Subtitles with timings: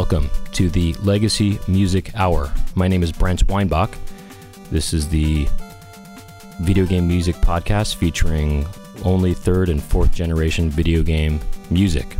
[0.00, 2.50] welcome to the Legacy Music Hour.
[2.74, 3.94] My name is Brent Weinbach.
[4.70, 5.46] This is the
[6.62, 8.64] video game music podcast featuring
[9.04, 11.38] only third and fourth generation video game
[11.68, 12.16] music.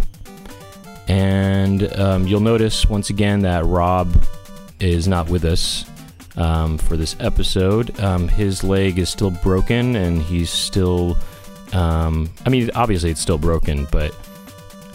[1.09, 4.15] And um, you'll notice once again that Rob
[4.79, 5.87] is not with us
[6.37, 7.99] um, for this episode.
[7.99, 11.17] Um, his leg is still broken and he's still.
[11.73, 14.15] Um, I mean, obviously it's still broken, but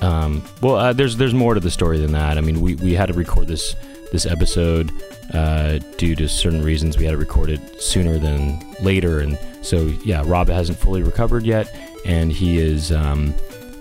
[0.02, 2.38] um, well, uh, there's there's more to the story than that.
[2.38, 3.76] I mean, we, we had to record this
[4.12, 4.91] this episode
[5.34, 6.98] uh, due to certain reasons.
[6.98, 11.45] We had to record it sooner than later, and so yeah, Rob hasn't fully recovered
[11.45, 11.73] yet,
[12.05, 13.34] and he is um,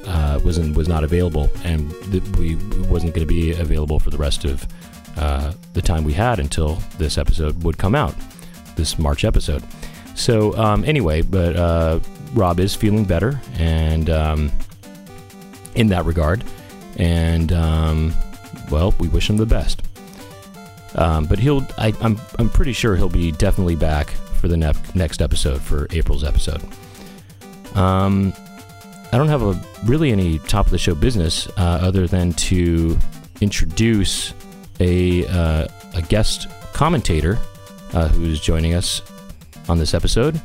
[0.07, 2.57] uh, wasn't was not available, and th- we
[2.89, 4.67] wasn't going to be available for the rest of
[5.17, 8.15] uh, the time we had until this episode would come out,
[8.77, 9.63] this March episode.
[10.15, 12.01] So um, anyway, but uh,
[12.35, 14.53] Rob is feeling better, and um,
[15.75, 16.45] in that regard,
[16.97, 18.15] and um,
[18.71, 19.83] well, we wish him the best.
[20.97, 24.73] Um, but he'll, I, I'm, I'm pretty sure he'll be definitely back for the ne-
[24.95, 26.63] next episode, for April's episode.
[27.75, 28.33] Um,
[29.13, 32.99] I don't have a really any top of the show business uh, other than to
[33.41, 34.35] introduce
[34.81, 37.39] a uh, a guest commentator
[37.93, 39.03] uh, who's joining us
[39.69, 40.41] on this episode.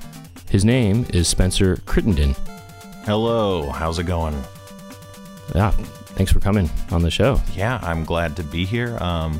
[0.50, 2.36] His name is Spencer Crittenden.
[3.06, 4.36] Hello, how's it going?
[5.56, 7.40] Yeah, thanks for coming on the show.
[7.56, 8.98] Yeah, I'm glad to be here.
[9.02, 9.40] Um,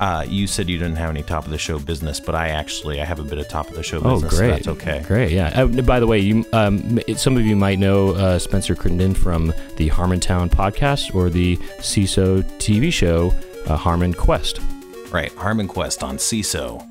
[0.00, 3.02] uh, you said you didn't have any top of the show business, but I actually
[3.02, 4.32] I have a bit of top of the show Oh, business.
[4.32, 4.50] so great!
[4.50, 5.04] that's okay.
[5.06, 5.48] Great, yeah.
[5.62, 9.12] Uh, by the way, you um, m- some of you might know uh, Spencer Crittenden
[9.12, 13.28] from the Harmontown podcast or the Seeso TV show
[13.66, 15.12] uh, HarmonQuest.
[15.12, 16.89] Right, HarmonQuest on Seeso.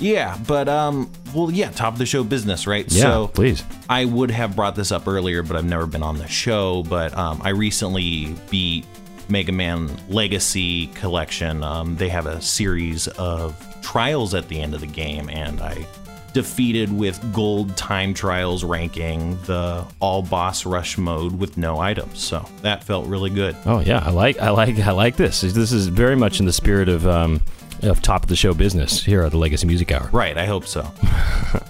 [0.00, 2.84] Yeah, but um, well, yeah, top of the show business, right?
[2.90, 3.64] Yeah, So please.
[3.88, 6.82] I would have brought this up earlier, but I've never been on the show.
[6.84, 8.84] But um, I recently beat
[9.28, 11.62] Mega Man Legacy Collection.
[11.62, 15.86] Um, they have a series of trials at the end of the game, and I
[16.34, 22.18] defeated with gold time trials ranking the all boss rush mode with no items.
[22.20, 23.56] So that felt really good.
[23.66, 25.40] Oh yeah, I like I like I like this.
[25.40, 27.40] This is very much in the spirit of um,
[27.82, 30.08] of top of the show business here at the Legacy Music Hour.
[30.12, 30.90] Right, I hope so.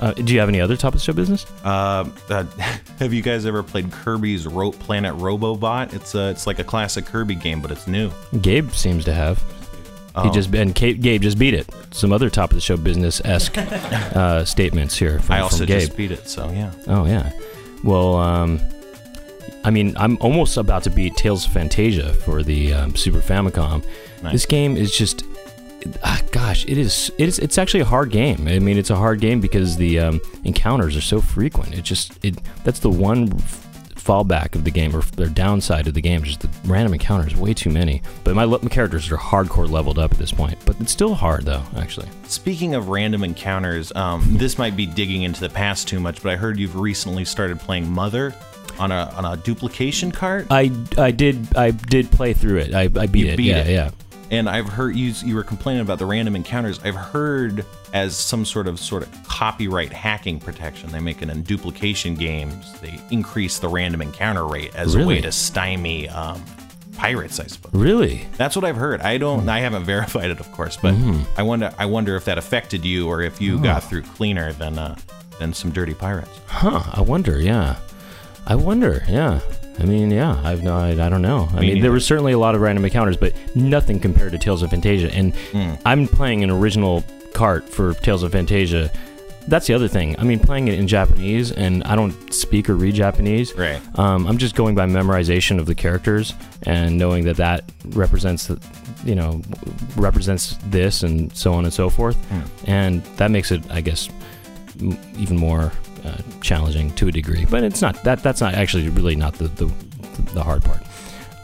[0.00, 1.44] Uh, do you have any other top of the show business?
[1.62, 2.44] Uh, uh,
[2.98, 5.92] have you guys ever played Kirby's Ro- Planet Robobot?
[5.92, 8.10] It's a, it's like a classic Kirby game, but it's new.
[8.40, 9.38] Gabe seems to have.
[9.42, 9.44] He
[10.14, 10.32] Oh.
[10.32, 11.68] just and Gabe, Gabe just beat it.
[11.90, 15.66] Some other top of the show business esque uh, statements here from, I also from
[15.66, 15.80] Gabe.
[15.80, 16.72] just beat it, so yeah.
[16.86, 17.30] Oh yeah.
[17.84, 18.58] Well, um,
[19.64, 23.84] I mean, I'm almost about to beat Tales of Phantasia for the um, Super Famicom.
[24.22, 24.32] Nice.
[24.32, 25.24] This game is just,
[26.02, 27.10] ah, gosh, it is.
[27.18, 27.38] It is.
[27.38, 28.46] It's actually a hard game.
[28.48, 31.74] I mean, it's a hard game because the um, encounters are so frequent.
[31.74, 32.38] It just it.
[32.64, 36.22] That's the one f- fallback of the game or their downside of the game.
[36.22, 38.02] Just the random encounters, way too many.
[38.24, 40.58] But my, my characters are hardcore leveled up at this point.
[40.64, 42.08] But it's still hard though, actually.
[42.24, 46.32] Speaking of random encounters, um, this might be digging into the past too much, but
[46.32, 48.34] I heard you've recently started playing Mother
[48.78, 52.74] on a on a duplication cart, I, I did I did play through it.
[52.74, 53.36] I, I beat You it.
[53.36, 53.70] beat yeah, it.
[53.70, 53.90] yeah.
[54.30, 56.80] And I've heard you you were complaining about the random encounters.
[56.84, 61.42] I've heard as some sort of sort of copyright hacking protection, they make it in
[61.42, 62.78] duplication games.
[62.80, 66.44] They increase the random encounter rate as a way to stymie um,
[66.96, 67.72] pirates, I suppose.
[67.72, 68.26] Really?
[68.36, 69.00] That's what I've heard.
[69.00, 69.48] I don't.
[69.48, 71.22] I haven't verified it, of course, but Mm-hmm.
[71.40, 71.74] I wonder.
[71.78, 74.96] I wonder if that affected you, or if you got through cleaner than uh,
[75.38, 76.38] than some dirty pirates.
[76.46, 77.76] Huh, I wonder, yeah.
[78.46, 79.40] I wonder, yeah.
[79.80, 81.48] I mean, yeah, I've no, I, I don't know.
[81.52, 81.92] I Me mean, there neither.
[81.92, 85.10] was certainly a lot of random encounters, but nothing compared to Tales of Phantasia.
[85.12, 85.74] And Hmm.
[85.86, 87.02] I'm playing an original
[87.32, 88.94] cart for Tales of Phantasia.
[89.48, 90.14] That's the other thing.
[90.18, 93.54] I mean, playing it in Japanese, and I don't speak or read Japanese.
[93.54, 93.80] Right.
[93.98, 98.60] Um, I'm just going by memorization of the characters and knowing that that represents, the,
[99.02, 99.40] you know,
[99.96, 102.18] represents this and so on and so forth.
[102.68, 104.10] And that makes it, I guess,
[104.78, 105.72] m- even more
[106.04, 107.44] uh, challenging to a degree.
[107.44, 108.22] But it's not that.
[108.22, 109.66] That's not actually really not the the,
[110.34, 110.82] the hard part.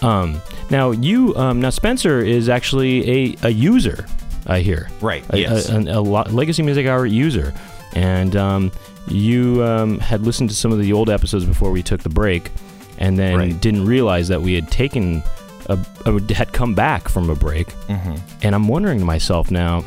[0.02, 4.06] Um, now you um, now Spencer is actually a, a user.
[4.46, 5.24] I hear Right.
[5.30, 5.68] a, yes.
[5.68, 7.52] a, a, a lo- Legacy Music Hour user,
[7.94, 8.70] and um,
[9.08, 12.50] you um, had listened to some of the old episodes before we took the break,
[12.98, 13.60] and then Right.
[13.60, 15.22] didn't realize that we had taken
[15.68, 18.20] a, a had come back from a break, Mhm.
[18.42, 19.82] and I'm wondering to myself now,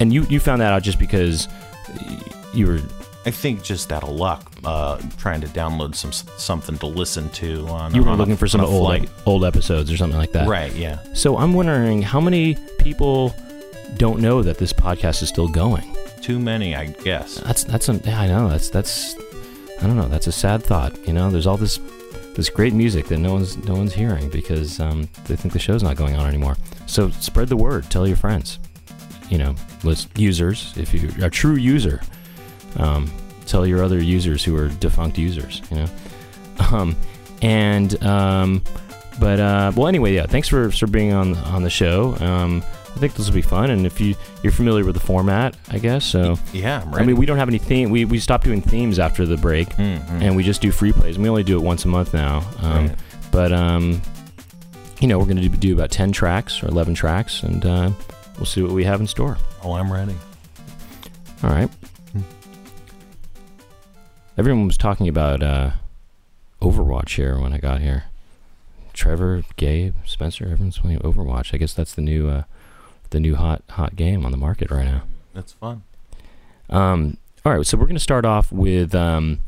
[0.00, 1.48] and you you found that out just because
[2.52, 2.80] you were
[3.28, 7.66] I think just out of luck, uh, trying to download some something to listen to
[7.68, 7.94] on.
[7.94, 9.10] you were on a- looking for some old flight.
[9.26, 10.74] old episodes or something like that, Right.
[10.74, 10.98] Yeah.
[11.12, 13.34] So I'm wondering how many people
[13.98, 15.94] don't know that this podcast is still going.
[16.22, 17.34] Too many, I guess.
[17.40, 19.14] That's that's a, yeah, I know that's that's
[19.82, 20.96] I don't know that's a sad thought.
[21.06, 21.78] You know, there's all this
[22.34, 25.82] this great music that no one's no one's hearing because um, they think the show's
[25.82, 26.56] not going on anymore.
[26.86, 27.90] So spread the word.
[27.90, 28.58] Tell your friends.
[29.28, 29.54] You know,
[29.84, 32.00] list users if you're a true user.
[32.76, 33.10] Um,
[33.46, 35.62] tell your other users who are defunct users.
[35.70, 35.86] You know,
[36.72, 36.96] um,
[37.42, 38.62] and um,
[39.20, 40.26] but uh, well, anyway, yeah.
[40.26, 42.14] Thanks for for being on on the show.
[42.20, 42.62] Um,
[42.94, 45.78] I think this will be fun, and if you you're familiar with the format, I
[45.78, 46.36] guess so.
[46.52, 47.90] Yeah, I'm I mean, we don't have any theme.
[47.90, 50.20] We we stopped doing themes after the break, Mhm.
[50.22, 51.14] and we just do free plays.
[51.16, 52.44] And we only do it once a month now.
[52.60, 52.96] Um, Right.
[53.30, 54.00] But um,
[55.00, 57.90] you know, we're going to do, do about ten tracks or eleven tracks, and uh,
[58.36, 59.36] we'll see what we have in store.
[59.62, 60.16] oh, I'm ready.
[61.44, 61.68] All right.
[64.38, 65.72] Everyone was talking about uh,
[66.62, 68.04] Overwatch here when I got here.
[68.92, 71.52] Trevor, Gabe, Spencer, everyone's playing Overwatch.
[71.52, 72.44] I guess that's the new, uh,
[73.10, 75.02] the new hot hot game on the market right now.
[75.34, 75.82] That's fun.
[76.70, 79.40] Um, all right, so we're going to start off with um,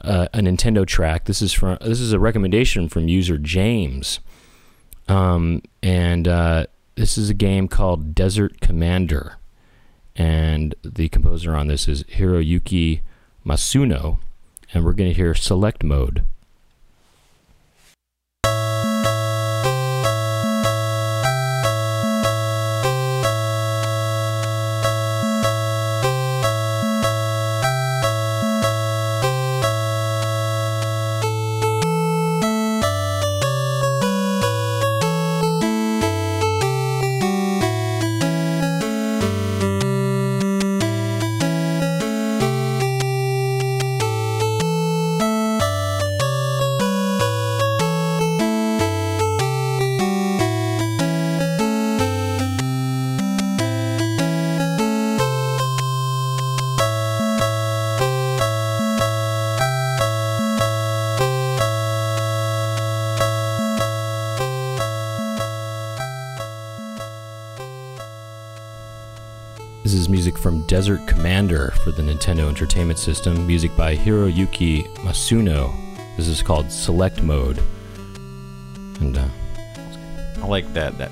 [0.00, 1.24] uh, a Nintendo track.
[1.24, 4.20] This is from this is a recommendation from user James,
[5.08, 9.36] um, and uh, this is a game called Desert Commander,
[10.14, 13.00] and the composer on this is Hiroyuki
[13.46, 14.18] Masuno,
[14.74, 16.24] and we're going to hear Select Mode.
[72.24, 73.46] Nintendo Entertainment System.
[73.46, 75.74] Music by Hiroyuki Masuno.
[76.16, 77.58] This is called Select Mode.
[79.00, 79.28] And uh,
[80.42, 80.96] I like that.
[80.96, 81.10] That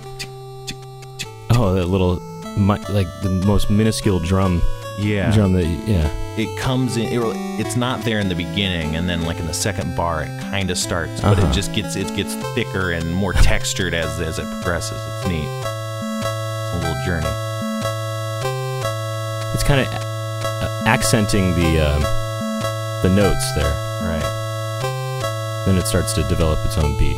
[1.51, 2.19] oh, that little
[2.57, 4.63] mi- like the most minuscule drum
[4.99, 5.31] yeah.
[5.33, 6.09] drum that yeah.
[6.39, 7.03] It comes in.
[7.03, 7.21] It,
[7.61, 10.71] it's not there in the beginning, and then like in the second bar, it kind
[10.71, 11.47] of starts, but Uh-huh.
[11.47, 14.99] it just gets it gets thicker and more textured as as it progresses.
[14.99, 15.45] It's neat.
[15.45, 17.29] It's a little journey.
[19.53, 20.12] It's kind of
[20.93, 22.03] accenting the um,
[23.03, 23.73] the notes there.
[24.03, 24.23] Right.
[25.65, 27.17] Then it starts to develop its own beat.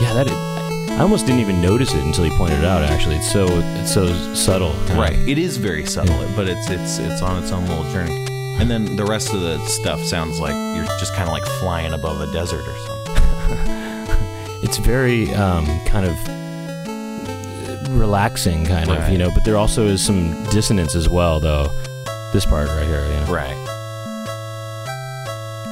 [0.00, 2.82] Yeah, Yeah, that is, I almost didn't even notice it until he pointed it out.
[2.82, 4.74] Actually, it's so it's so subtle.
[4.94, 5.16] Right.
[5.26, 8.26] It is very subtle, but it's it's it's on its own little journey.
[8.60, 11.94] And then the rest of the stuff sounds like you're just kind of like flying
[11.94, 13.16] above a desert or something.
[14.62, 16.14] It's very um, kind of
[17.98, 19.30] relaxing, kind of, you know.
[19.34, 21.68] But there also is some dissonance as well, though.
[22.32, 23.26] This part right here, you know.
[23.32, 23.56] Right.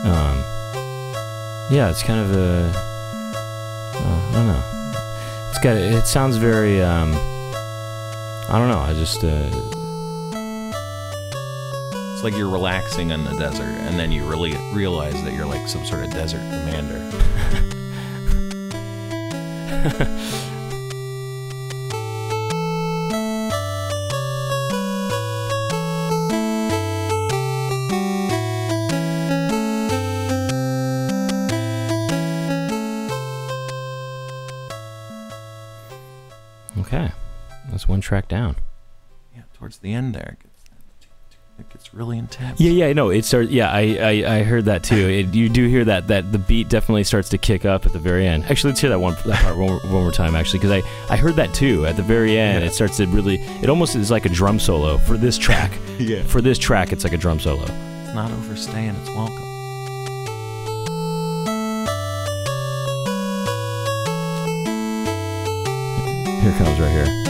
[0.05, 0.39] Um,
[1.71, 2.73] yeah, it's kind of a.
[3.95, 4.63] Uh, I don't know.
[5.51, 5.77] It's got.
[5.77, 6.83] It sounds very.
[6.83, 8.79] Um, I don't know.
[8.81, 9.23] I just.
[9.25, 9.51] Uh,
[12.15, 15.69] It's like you're relaxing in the desert, and then you really realize that you're like
[15.69, 16.99] some sort of desert commander.
[39.89, 40.37] the end there,
[41.59, 42.61] it gets, really intense.
[42.61, 43.51] Yeah, yeah, no, it starts.
[43.51, 44.95] Yeah, I, I, I heard that too.
[45.09, 47.99] It, you do hear that that the beat definitely starts to kick up at the
[47.99, 48.45] very end.
[48.45, 50.37] Actually, let's hear that one that part one, more- one more time.
[50.37, 52.63] Actually, because I, I heard that too at the very end.
[52.63, 52.71] Yeah.
[52.71, 53.37] It starts to really.
[53.63, 55.73] It almost is like a drum solo for this track.
[55.99, 56.23] yeah.
[56.23, 57.63] for this track, it's like a drum solo.
[57.63, 59.45] It's not overstaying its welcome.
[66.43, 67.28] Here it comes right here.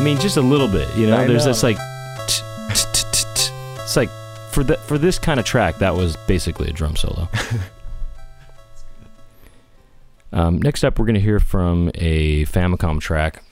[0.00, 1.18] I mean, just a little bit, you know.
[1.18, 1.52] I There's know.
[1.52, 1.76] this like,
[2.26, 2.42] t-
[2.72, 3.52] t- t- t- t-
[3.82, 4.08] it's like
[4.50, 7.28] for that for this kind of track, that was basically a drum solo.
[10.32, 13.42] um, next up, we're gonna hear from a Famicom track.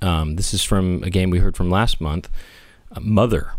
[0.00, 2.28] Um, this is from a game we heard from last month,
[2.90, 3.52] uh, Mother.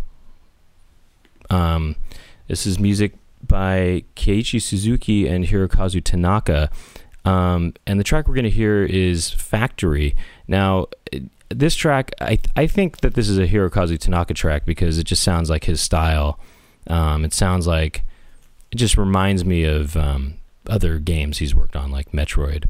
[1.49, 1.95] Um,
[2.49, 6.69] this is music by Keiichi Suzuki and Hirokazu Tanaka.
[7.23, 10.13] Um, and the track we're going to hear is Factory.
[10.45, 10.87] Now,
[11.53, 15.23] this track, I I think that this is a Hirokazu Tanaka track because it just
[15.23, 16.39] sounds like his style.
[16.87, 18.03] Um, it sounds like
[18.71, 20.35] it just reminds me of um,
[20.67, 22.65] other games he's worked on, like Metroid,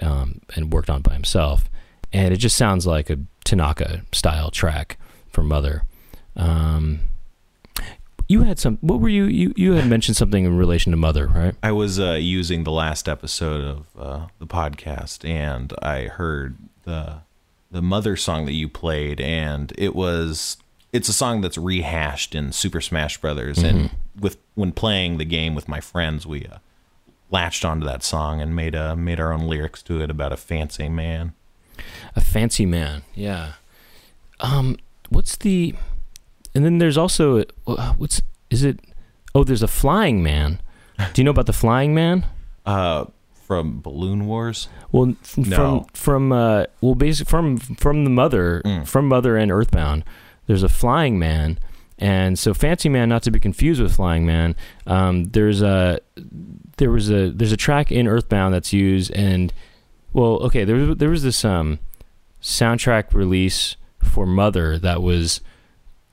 [0.00, 1.68] um, and worked on by himself.
[2.12, 4.98] And it just sounds like a Tanaka style track
[5.30, 5.82] for Mother.
[6.36, 7.00] Um,
[8.28, 8.78] you had some.
[8.80, 9.24] What were you?
[9.24, 11.54] You you had mentioned something in relation to Mother, right?
[11.62, 17.22] I was uh, using the last episode of uh, the podcast, and I heard the
[17.70, 20.56] the Mother song that you played, and it was
[20.92, 25.54] it's a song that's rehashed in Super Smash Brothers, and with when playing the game
[25.54, 26.58] with my friends, we uh,
[27.30, 30.36] latched onto that song and made uh, made our own lyrics to it about a
[30.36, 31.34] fancy man.
[32.16, 33.52] A fancy man, yeah.
[34.40, 34.78] Um,
[35.10, 35.74] what's the?
[36.54, 38.80] And then there's also uh, what's is it?
[39.34, 40.60] Oh, there's a flying man.
[41.12, 42.26] Do you know about the flying man?
[42.66, 43.04] Uh,
[43.48, 44.68] from Balloon Wars.
[44.92, 45.56] Well, f- No.
[45.56, 50.04] from from uh, well, basically from from the mother from Mother and Earthbound,
[50.46, 51.58] there's a flying man,
[51.98, 54.54] and so Fancy Man, not to be confused with Flying Man.
[54.86, 55.98] Um, there's a
[56.76, 59.52] there was a there's a track in Earthbound that's used, and
[60.12, 61.78] well, okay, there was there was this um
[62.42, 65.40] soundtrack release for Mother that was,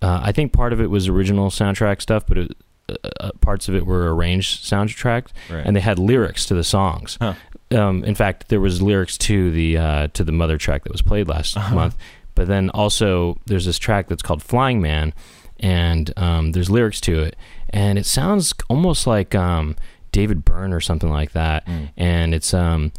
[0.01, 2.57] uh, I think part of it was original soundtrack stuff, but it,
[2.89, 5.63] uh, uh, parts of it were arranged soundtrack, Right.
[5.65, 7.17] and they had lyrics to the songs.
[7.21, 7.33] Huh.
[7.71, 11.01] Um, in fact, there was lyrics to the uh, to the Mother track that was
[11.01, 11.97] played last month,
[12.35, 15.13] but then also there's this track that's called Flying Man,
[15.59, 17.35] and um, there's lyrics to it,
[17.71, 19.75] and it sounds almost like um,
[20.11, 22.91] David Byrne or something like that, and it's um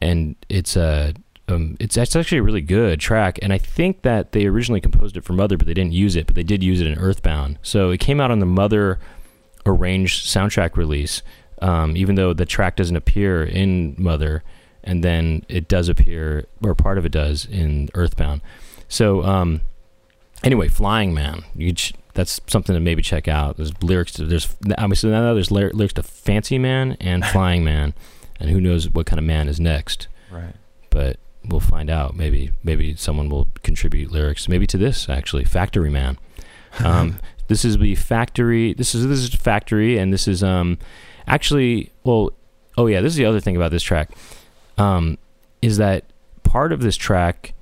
[0.00, 1.12] and it's a
[1.48, 5.16] um, it's, it's actually a really good track, and I think that they originally composed
[5.16, 7.58] it for Mother, but they didn't use it, but they did use it in Earthbound.
[7.62, 8.98] So it came out on the Mother
[9.66, 11.22] arranged soundtrack release,
[11.62, 14.42] um, even though the track doesn't appear in Mother,
[14.84, 18.40] and then it does appear, or part of it does, in Earthbound.
[18.88, 19.60] So um,
[20.44, 23.56] anyway, Flying Man, you ch- that's something to maybe check out.
[23.56, 27.94] There's lyrics to there's obviously now there's lyr- lyrics to Fancy Man and Flying Man,
[28.40, 30.54] and who knows what kind of man is next Right.
[30.90, 32.16] but we'll find out.
[32.16, 34.48] Maybe maybe someone will contribute lyrics.
[34.48, 36.18] Maybe to this actually, Factory Man.
[36.84, 38.74] Um, this is the factory.
[38.74, 40.78] This is this is factory, and this is um
[41.26, 42.32] actually well.
[42.78, 44.10] Oh yeah, this is the other thing about this track.
[44.78, 45.18] Um,
[45.62, 46.04] is that
[46.42, 47.54] part of this track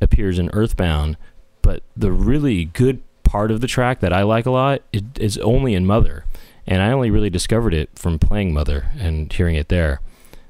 [0.00, 1.16] appears in Earthbound,
[1.62, 5.38] but the really good part of the track that I like a lot is, is
[5.38, 6.24] only in Mother,
[6.66, 10.00] and I only really discovered it from playing Mother and hearing it there.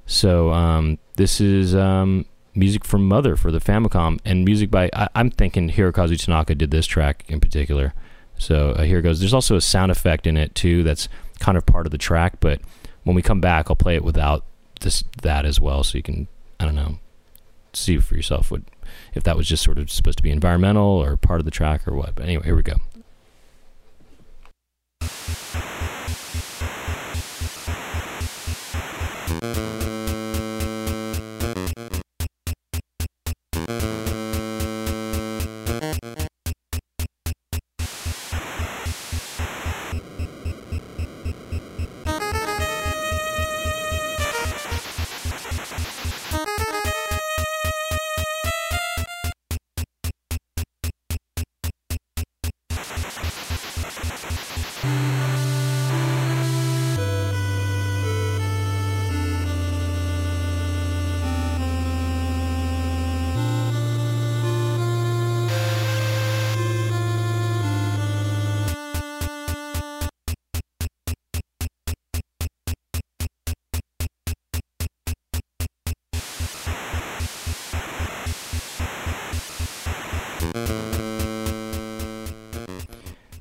[0.06, 5.08] So um, this is um, music from Mother for the Famicom, and music by I,
[5.14, 7.94] I'm thinking Hirokazu Tanaka did this track in particular.
[8.40, 9.20] So uh, here goes.
[9.20, 11.08] There's also a sound effect in it too that's
[11.40, 12.60] kind of part of the track, but
[13.04, 14.44] when we come back, I'll play it without
[14.80, 16.26] this that as well, so you can
[16.58, 16.98] I don't know
[17.72, 18.62] see for yourself what
[19.14, 21.86] if that was just sort of supposed to be environmental or part of the track
[21.86, 22.14] or what.
[22.14, 22.76] But anyway, here we go.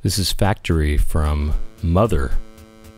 [0.10, 2.32] This is Factory from Mother,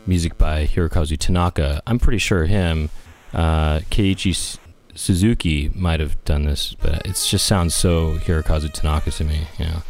[0.08, 1.82] music by Hirokazu Tanaka.
[1.86, 2.90] I'm pretty sure him,
[3.34, 4.58] uh, Keiichi
[4.96, 9.42] Suzuki might have done this, but it just sounds so Hirokazu Tanaka to me.
[9.60, 9.82] Yeah.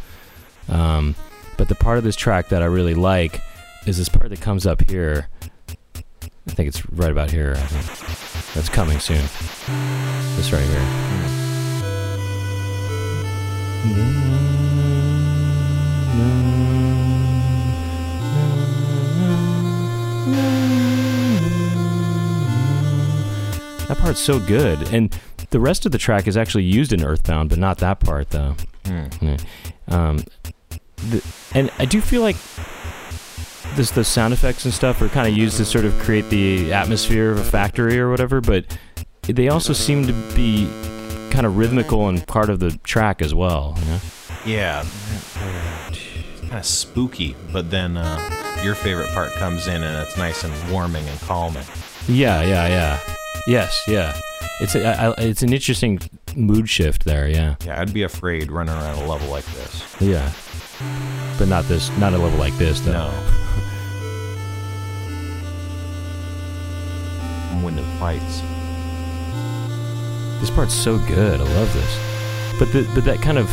[0.68, 1.14] Um,
[1.56, 3.40] but the part of this track that I really like
[3.86, 5.28] is this part that comes up here.
[5.94, 7.54] I think it's right about here.
[7.56, 9.22] I think that's coming soon.
[10.34, 10.66] This right
[14.24, 14.31] here.
[23.92, 25.14] That part's so good, and
[25.50, 28.56] the rest of the track is actually used in Earthbound, but not that part though.
[28.86, 29.36] Yeah.
[29.86, 30.24] Um,
[30.96, 31.22] the,
[31.54, 32.36] and I do feel like
[33.74, 36.72] this the sound effects and stuff are kind of used to sort of create the
[36.72, 38.64] atmosphere of a factory or whatever, but
[39.24, 40.64] they also seem to be
[41.30, 43.76] kind of rhythmical and part of the track as well.
[43.80, 44.00] You know?
[44.46, 44.86] Yeah,
[46.40, 50.72] kind of spooky, but then uh, your favorite part comes in and it's nice and
[50.72, 51.66] warming and calming.
[52.08, 52.98] Yeah, yeah, yeah.
[53.46, 54.18] Yes, yeah.
[54.60, 55.98] It's a, I, it's an interesting
[56.36, 57.28] mood shift there.
[57.28, 59.96] Yeah, Yeah, I'd be afraid running around a level like this.
[60.00, 60.30] yeah.
[61.38, 62.92] But not this, not a level like this though.
[62.92, 63.12] No.
[67.50, 68.40] I'm winning fights.
[70.40, 71.40] This part's so good.
[71.40, 72.58] I love this.
[72.58, 73.48] But the but that kind of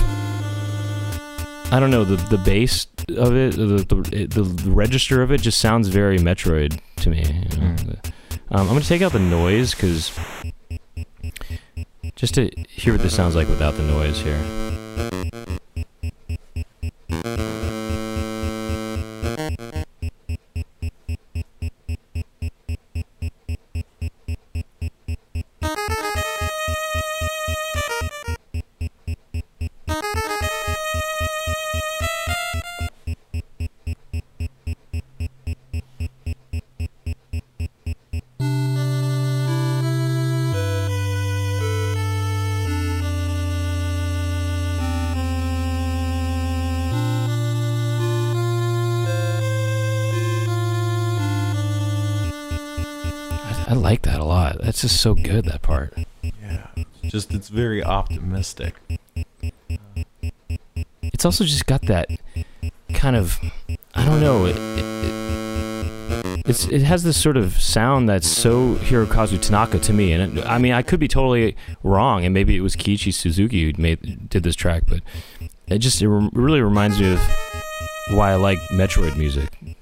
[1.72, 5.42] I don't know the the bass of it, the the, the, the register of it
[5.42, 7.20] just sounds very Metroid to me.
[7.24, 7.76] you know.
[7.76, 8.12] Mm.
[8.52, 10.12] Um, I'm gonna take out the noise because
[12.16, 14.40] just to hear what this sounds like without the noise here.
[53.70, 54.58] I, like that a lot.
[54.62, 55.46] That's just so good.
[55.46, 55.94] That part.
[56.24, 56.68] Yeah.
[57.04, 58.76] Just it's very optimistic.
[61.02, 62.10] It's also just got that
[62.94, 63.40] kind of
[63.94, 64.46] I don't know.
[64.46, 69.94] It, it, it, it's it has this sort of sound that's so Hirokazu Tanaka to
[69.94, 73.14] me, and it, I mean I could be totally wrong, and maybe it was Keiichi
[73.14, 75.02] Suzuki who made did this track, but
[75.68, 77.20] it just it rem- really reminds me of
[78.12, 79.78] why I like Metroid music.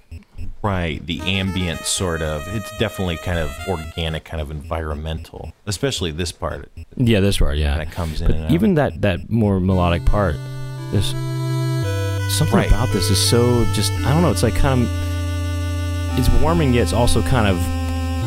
[0.68, 2.44] Right, the ambient sort of.
[2.50, 5.54] It's definitely kind of organic, kind of environmental.
[5.66, 7.78] Especially this part Yeah, this part, yeah.
[7.78, 8.52] that comes in But and out.
[8.52, 10.36] even that that more melodic part,
[10.92, 11.14] there's
[12.38, 12.68] something Right.
[12.68, 14.32] about this is so just I don't know.
[14.32, 14.90] It's like kind of
[16.20, 17.58] it's warming yet it's also kind of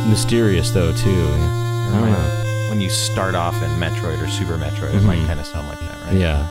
[0.09, 1.11] mysterious though too.
[1.11, 2.37] I don't know.
[2.71, 5.27] when you start off in Metroid or Super Metroid, it might Mhm.
[5.27, 6.15] kind of sound like that, right?
[6.15, 6.49] Yeah,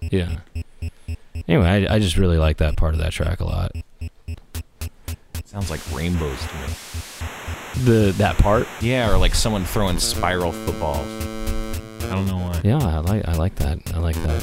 [0.00, 0.28] yeah.
[1.48, 3.72] Anyway, I, I just really like that part of that track a lot.
[5.48, 6.66] Sounds like rainbows to me.
[7.84, 11.06] The that part, Yeah, or like someone throwing spiral footballs.
[12.04, 12.60] I don't know why.
[12.64, 13.78] yeah, I like I like that.
[13.94, 14.42] I like that.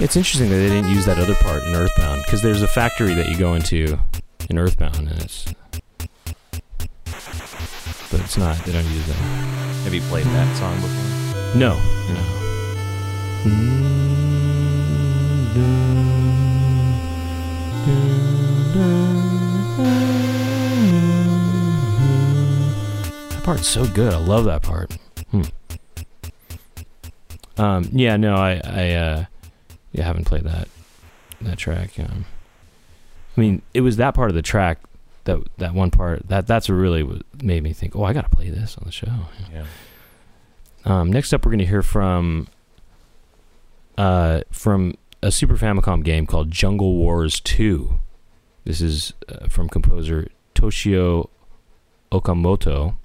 [0.00, 3.14] It's interesting that they didn't use that other part in Earthbound because there's a factory
[3.14, 3.98] that you go into
[4.50, 5.46] in Earthbound, and it's
[8.14, 8.56] but it's not.
[8.58, 9.16] They don't use that.
[9.82, 11.58] Have you played that song before?
[11.58, 11.74] No.
[12.08, 12.22] No.
[23.30, 24.12] That part's so good.
[24.12, 24.96] I love that part.
[25.32, 25.42] Hmm.
[27.56, 29.24] Um, yeah, no, I, I, uh,
[29.90, 30.68] yeah, haven't played that,
[31.40, 31.98] that track.
[31.98, 32.26] Um,
[33.36, 34.78] I mean, it was that part of the track,
[35.24, 38.50] that that one part that that's what really made me think, oh, I gotta play
[38.50, 39.12] this on the show.
[39.52, 39.64] Yeah.
[40.84, 42.48] Um, next up, we're going to hear from
[43.96, 48.00] uh, from a Super Famicom game called Jungle Wars 2.
[48.64, 51.28] This is uh, from composer Toshio
[52.12, 52.96] Okamoto,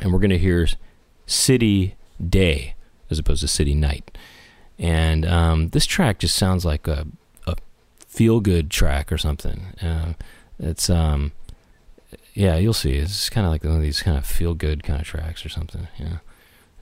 [0.00, 0.66] and we're going to hear
[1.26, 1.96] City
[2.26, 2.74] Day
[3.10, 4.16] as opposed to City Night.
[4.78, 7.06] And um, this track just sounds like a,
[7.46, 7.56] a
[7.98, 9.66] feel good track or something.
[9.82, 10.14] Uh,
[10.58, 11.32] it's um,
[12.34, 12.92] yeah, you'll see.
[12.92, 15.48] It's kind of like one of these kind of feel good kind of tracks or
[15.48, 15.88] something.
[15.98, 16.18] Yeah.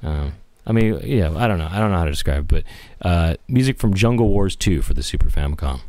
[0.02, 0.32] Um,
[0.66, 1.68] I mean, yeah, I don't know.
[1.70, 2.64] I don't know how to describe it,
[3.00, 5.80] but uh, music from Jungle Wars 2 for the Super Famicom.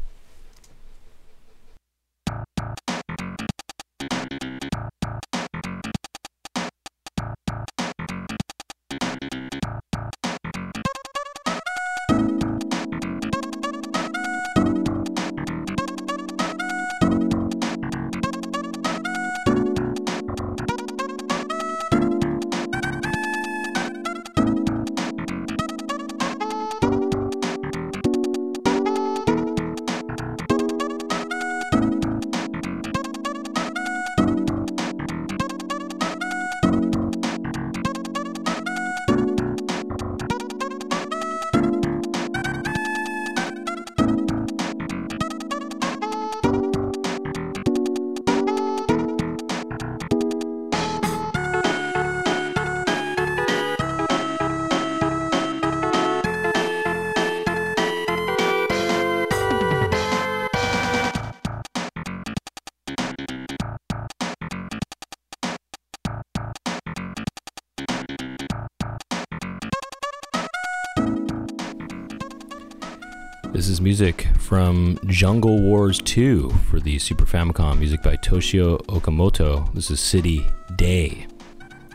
[73.82, 79.74] Music from Jungle Wars 2 for the Super Famicom, music by Toshio Okamoto.
[79.74, 81.26] This is City Day.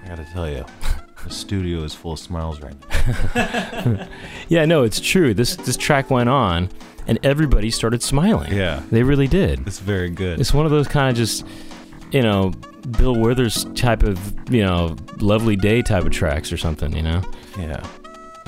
[0.05, 0.64] I gotta tell you,
[1.22, 2.75] the studio is full of smiles right
[3.37, 4.09] now.
[4.49, 5.33] Yeah, no, it's true.
[5.33, 6.70] This this track went on
[7.07, 8.53] and everybody started smiling.
[8.53, 8.83] Yeah.
[8.90, 9.64] They really did.
[9.66, 10.40] It's very good.
[10.40, 11.46] It's one of those kind of just,
[12.11, 12.51] you know,
[12.99, 14.18] Bill Withers type of,
[14.53, 17.22] you know, lovely day type of tracks or something, you know?
[17.57, 17.81] Yeah.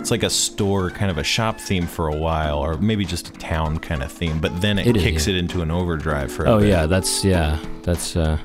[0.09, 3.29] It's like a store, kind of a shop theme for a while, or maybe just
[3.29, 5.35] a town kind of theme, but then it, It is, kicks yeah.
[5.35, 6.71] it into an overdrive for a Oh bit.
[6.71, 8.38] yeah, that's yeah, that's uh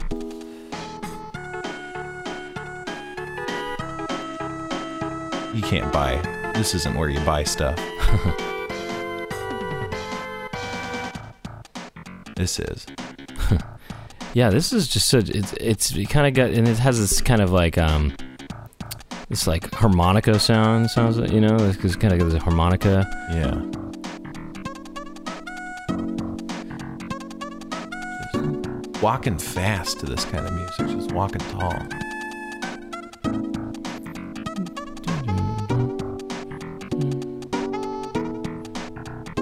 [5.53, 6.17] You can't buy.
[6.53, 7.77] This isn't where you buy stuff.
[12.35, 12.85] this is.
[14.33, 17.41] yeah, this is just such it's it's kind of got and it has this kind
[17.41, 18.13] of like um
[19.33, 23.03] this like harmonica sound sounds like, you know, it's kind of got this harmonica.
[23.31, 23.59] Yeah.
[28.31, 31.73] Just walking fast to this kind of music, just walking tall.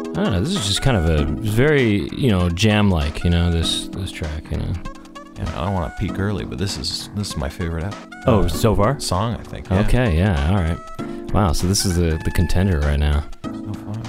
[0.07, 3.29] I don't know, this is just kind of a very, you know, jam like, you
[3.29, 4.90] know, this this track, you know.
[5.53, 7.95] I don't want to peak early, but this is this is my favorite ep-
[8.27, 8.99] Oh, uh, so far?
[8.99, 9.35] song.
[9.35, 9.69] I think.
[9.69, 9.79] Yeah.
[9.81, 11.31] Okay, yeah, all right.
[11.33, 13.23] Wow, so this is the the contender right now.
[13.43, 14.03] So fun.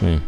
[0.00, 0.18] Hmm.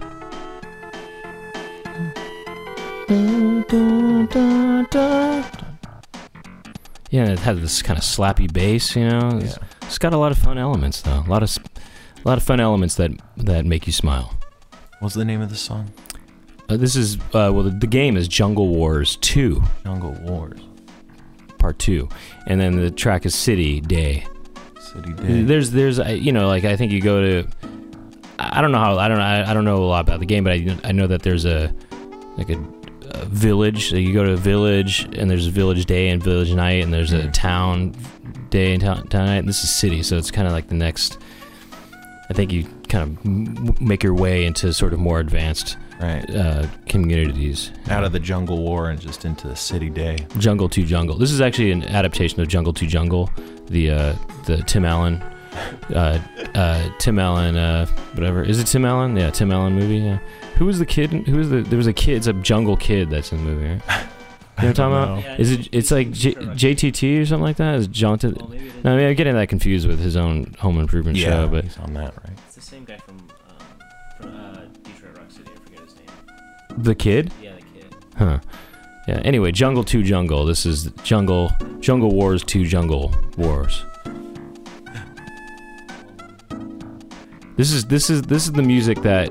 [7.11, 9.41] Yeah, it has this kind of slappy bass, you know.
[9.43, 9.55] Yeah.
[9.95, 11.23] It's got a lot of fun elements, though.
[11.25, 11.57] A lot of,
[12.17, 14.35] a lot of fun elements that that make you smile.
[14.99, 15.93] What's the name of the song?
[16.69, 20.61] Uh, this is uh, well, the, the game is Jungle Wars Two, Jungle Wars.
[21.59, 22.09] Part Two,
[22.49, 24.27] and then the track is City Day.
[24.81, 25.43] City Day.
[25.43, 27.49] There's, there's, uh, you know, like I think you go to,
[28.41, 30.43] I don't know how, I don't, I, I don't know a lot about the game,
[30.43, 31.73] but I, I know that there's a,
[32.37, 32.57] like a
[33.25, 33.91] village.
[33.91, 36.93] So you go to a village, and there's a village day and village night, and
[36.93, 37.33] there's a Mm.
[37.33, 37.95] town
[38.51, 39.37] day and town, town night.
[39.39, 41.19] And this is city, so it's kind of like the next.
[42.31, 46.25] I think you kind of m- make your way into sort of more advanced right.
[46.35, 47.71] uh, communities.
[47.91, 50.27] Out of the Jungle War and just into the City Day.
[50.39, 51.19] Jungle to Jungle.
[51.19, 53.31] This is actually an adaptation of Jungle to Jungle,
[53.67, 54.15] the uh,
[54.47, 55.23] the Tim Allen,
[55.95, 56.19] uh,
[56.55, 58.43] uh, Tim Allen, uh, whatever.
[58.43, 59.17] Is it Tim Allen?
[59.17, 59.99] Yeah, Tim Allen movie.
[59.99, 60.19] Yeah.
[60.57, 61.11] Who was the kid?
[61.13, 61.63] Who was the?
[61.63, 62.17] There was a kid.
[62.17, 63.81] It's a jungle kid that's in the movie.
[63.89, 64.07] Right?
[64.57, 65.41] You know what I'm talking about?
[65.41, 65.69] Is it?
[65.73, 67.75] It's like J- JTT or something like that.
[67.75, 68.37] Is Jonathan?
[68.39, 68.85] Well, maybe it is.
[68.85, 71.65] No, I mean, I'm getting that confused with his own Home Improvement Yeah, show, but
[71.65, 72.39] he's on that, right?
[72.47, 73.57] It's the same guy from, um,
[74.17, 75.51] from uh, Detroit Rock City.
[75.53, 76.07] I forget his name.
[76.85, 77.33] the kid.
[77.43, 77.97] Yeah, the kid.
[78.17, 78.39] Huh.
[79.09, 79.21] Yeah.
[79.25, 80.45] Anyway, Jungle to Jungle.
[80.47, 83.85] This is Jungle Jungle Wars to Jungle Wars.
[87.57, 89.31] This is this is this is the music that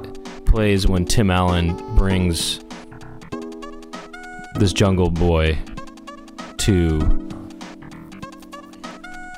[0.53, 2.59] plays when Tim Allen brings
[4.59, 5.57] this jungle boy
[6.57, 6.99] to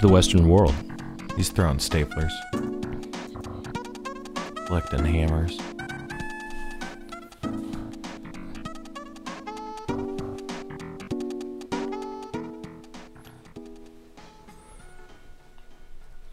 [0.02, 0.76] the Western world.
[1.38, 2.34] He's throwing staplers,
[4.66, 5.58] collecting hammers.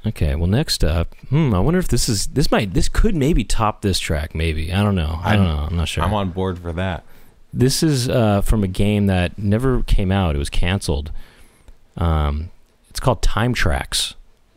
[0.04, 3.44] Okay, well next up, hmm, I wonder if this is this might this could maybe
[3.44, 4.72] top this track, maybe.
[4.72, 5.20] I don't know.
[5.22, 5.62] I don't I'm- know.
[5.70, 6.02] I'm not sure.
[6.04, 7.04] I'm on board for that.
[7.54, 10.34] This is uh, from a game that never came out.
[10.34, 11.12] It was canceled.
[11.96, 12.50] Um,
[12.88, 14.14] it's called Time Trax,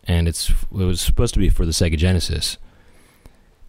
[0.08, 2.58] and it's it was supposed to be for the Sega Genesis.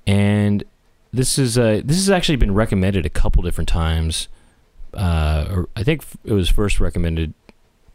[0.07, 0.65] And
[1.13, 4.29] this is uh, this has actually been recommended a couple different times.
[4.95, 7.35] Uh, I think it was first recommended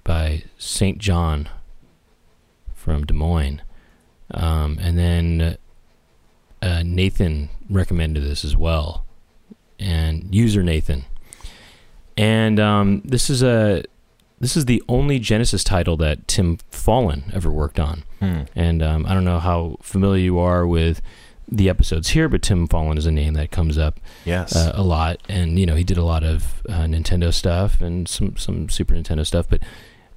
[0.03, 1.49] by Saint John
[2.75, 3.61] from Des Moines,
[4.33, 5.57] um, and then
[6.61, 9.05] uh, Nathan recommended this as well,
[9.79, 11.05] and user Nathan.
[12.17, 13.83] And um, this is a
[14.39, 18.03] this is the only Genesis title that Tim Follin ever worked on.
[18.19, 18.41] Hmm.
[18.55, 21.01] And um, I don't know how familiar you are with
[21.53, 24.55] the episodes here, but Tim Follin is a name that comes up Yes.
[24.55, 28.07] uh, a lot, and you know he did a lot of uh, Nintendo stuff and
[28.07, 29.47] some some Super Nintendo stuff.
[29.49, 29.61] But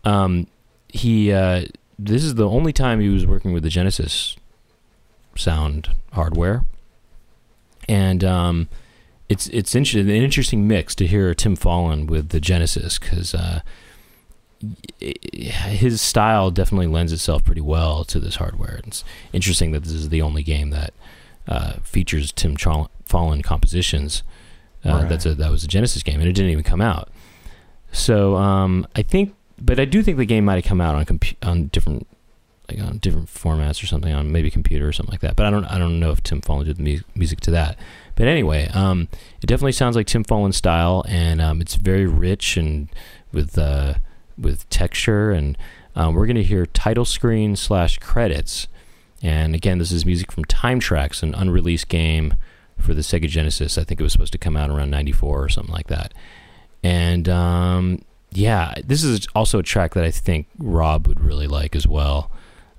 [0.04, 0.46] um,
[0.88, 1.64] he uh,
[1.98, 4.36] this is the only time he was working with the Genesis
[5.36, 6.64] sound hardware,
[7.88, 8.68] and um,
[9.28, 13.34] it's it's inter- an interesting mix to hear Tim Follin with the Genesis because.
[13.34, 13.60] Uh,
[15.00, 18.80] his style definitely lends itself pretty well to this hardware.
[18.86, 20.94] It's interesting that this is the only game that
[21.46, 24.22] uh, features Tim Chal- Follin compositions.
[24.82, 25.08] Uh, Right.
[25.08, 27.10] That's a that was a Genesis game, and it didn't even come out.
[27.92, 31.04] So um, I think, but I do think the game might have come out on
[31.04, 32.06] compu- on different
[32.68, 35.36] like on different formats or something on maybe computer or something like that.
[35.36, 37.78] But I don't I don't know if Tim Follin did the mu- music to that.
[38.16, 39.08] But anyway, um,
[39.42, 42.88] it definitely sounds like Tim Follin style, and um, it's very rich and
[43.32, 43.94] with uh,
[44.38, 45.30] with texture.
[45.30, 45.58] And
[45.94, 48.68] um, we're gonna hear title screen slash credits.
[49.22, 52.34] And again, this is music from Time Trax, an unreleased game
[52.78, 53.78] for the Sega Genesis.
[53.78, 56.14] I think it was supposed to come out around '94 or something like that.
[56.82, 58.02] And um,
[58.34, 62.30] yeah, this is also a track that I think Rob would really like as well.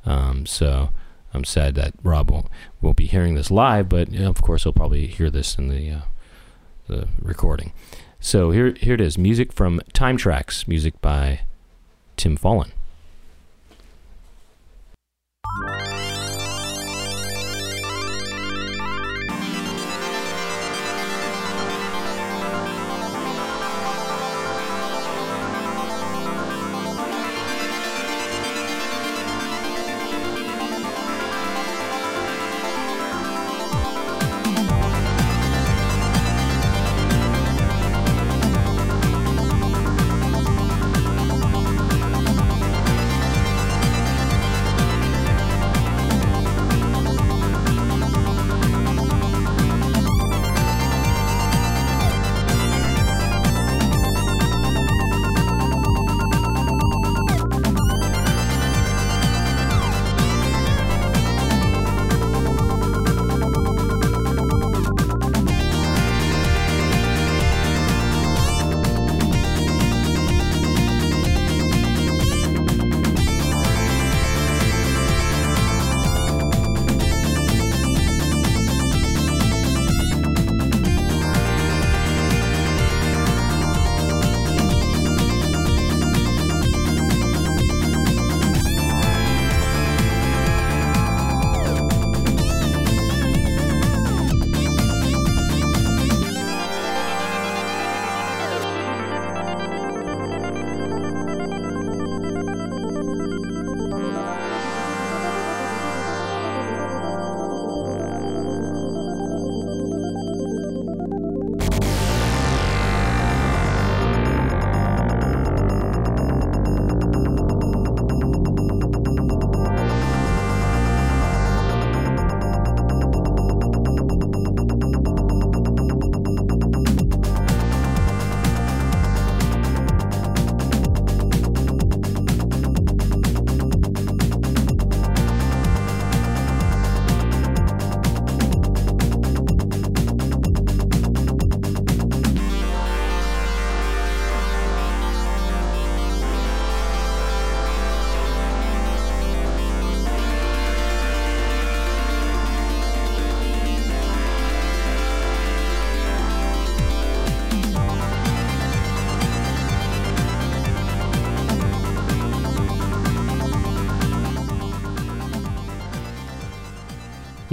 [0.06, 0.90] Um, so
[1.34, 2.48] I'm sad that Rob won't
[2.82, 5.70] won't be hearing this live, but you know, of course he'll probably hear this in
[5.70, 6.02] the uh,
[6.88, 7.74] the recording.
[8.20, 11.42] So here here it is, music from Time Trax, music by
[12.18, 12.72] Tim Follin.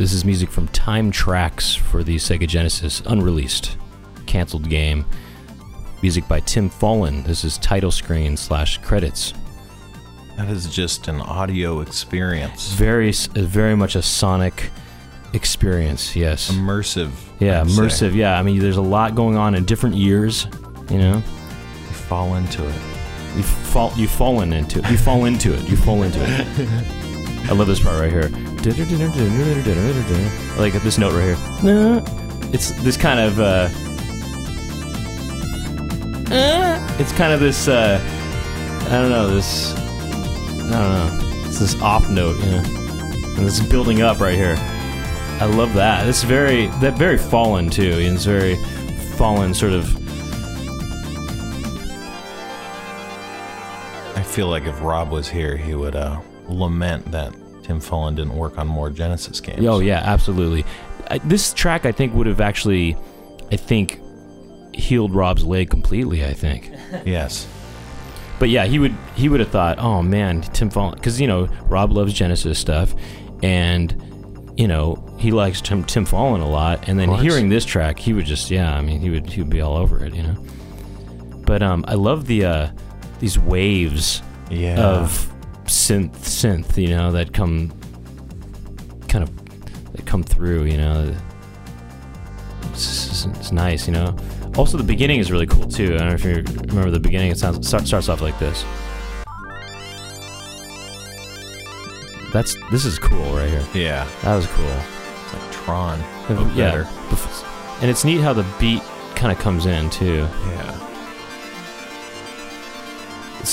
[0.03, 3.77] This is music from Time Trax for the Sega Genesis, unreleased,
[4.27, 5.07] canceled game.
[6.03, 7.23] Music by Tim Follin.
[7.25, 9.33] This is title screen slash credits.
[10.37, 12.73] That is just an audio experience.
[12.73, 14.71] Very, uh, very much a sonic
[15.35, 16.17] experience.
[16.17, 16.51] Yes.
[16.51, 17.13] Immersive.
[17.39, 17.83] Yeah, I'd say.
[17.83, 18.15] immersive.
[18.17, 20.49] Yeah, I mean, there's a lot going on in different years.
[20.91, 22.75] You know, You fall into it.
[23.37, 24.91] you fall, you fallen into it.
[24.91, 25.69] You fall into it.
[25.71, 27.09] You fall into it.
[27.49, 28.31] I love this part right here.
[30.57, 31.37] Like this note right here.
[32.53, 33.41] It's this kind of.
[33.41, 33.69] Uh,
[37.01, 37.67] it's kind of this.
[37.69, 37.99] Uh,
[38.87, 39.75] I don't know this.
[39.75, 39.79] I
[40.61, 41.45] don't know.
[41.47, 42.63] It's this off note, you know,
[43.37, 44.55] and it's building up right here.
[45.41, 46.07] I love that.
[46.09, 47.93] It's very that very fallen too.
[47.93, 48.57] and It's very
[49.17, 49.97] fallen sort of.
[54.17, 58.37] I feel like if Rob was here, he would uh, lament that Tim Follin didn't
[58.37, 59.65] work on more Genesis games.
[59.67, 60.65] Oh yeah, absolutely.
[61.11, 62.97] I, this track I think would have actually,
[63.51, 64.01] I think,
[64.75, 66.25] healed Rob's leg completely.
[66.25, 66.71] I think.
[67.05, 67.47] Yes.
[68.39, 71.47] But yeah, he would he would have thought, oh man, Tim Follin, because you know
[71.67, 72.93] Rob loves Genesis stuff,
[73.43, 77.99] and you know he likes Tim Tim Follin a lot, and then hearing this track,
[78.01, 80.23] he would just yeah, I mean he would he would be all over it, you
[80.25, 80.35] know.
[81.47, 82.71] But um, I love the uh,
[83.21, 84.81] these waves Yeah.
[84.81, 85.32] of
[85.65, 87.73] synth synth, you know, that come
[89.09, 91.15] kind of that come through, you know.
[92.71, 94.17] It's, it's, nice, you know.
[94.57, 95.95] Also, the beginning is really cool too.
[95.95, 96.35] I don't know if you
[96.69, 97.31] remember the beginning.
[97.31, 98.65] It sounds start, starts off like this.
[102.33, 103.65] That's this is cool right here.
[103.75, 104.09] Yeah.
[104.23, 104.65] That was cool.
[104.65, 105.99] It's like Tron.
[106.31, 107.83] Oh, yeah, Oh, better.
[107.83, 108.83] and it's neat how the beat
[109.15, 110.27] kind of comes in too.
[110.47, 110.92] Yeah.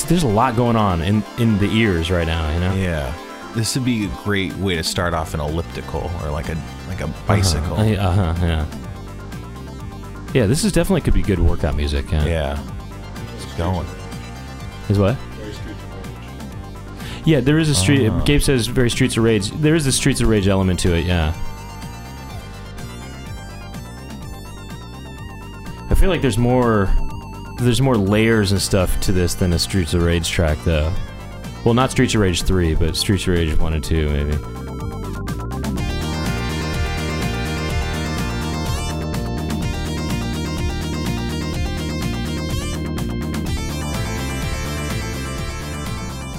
[0.07, 2.51] There's a lot going on in in the ears right now.
[2.53, 2.73] You know.
[2.75, 3.13] Yeah.
[3.55, 7.01] This would be a great way to start off an elliptical or like a like
[7.01, 7.73] a bicycle.
[7.75, 8.21] Uh huh.
[8.21, 8.65] Uh-huh, yeah.
[10.33, 12.11] Yeah, this is definitely could be good workout music.
[12.11, 12.25] Yeah.
[12.25, 12.71] Yeah.
[13.35, 13.87] It's going.
[14.89, 15.17] Is what?
[17.25, 18.07] Yeah, there is a street.
[18.07, 18.23] Ah.
[18.23, 19.51] Gabe says very Streets of Rage.
[19.51, 21.05] There is a Streets of Rage element to it.
[21.05, 21.33] Yeah.
[25.89, 26.89] I feel like there's more,
[27.59, 30.93] there's more layers and stuff to this than a Streets of Rage track, though.
[31.65, 34.37] Well, not Streets of Rage three, but Streets of Rage one and two, maybe.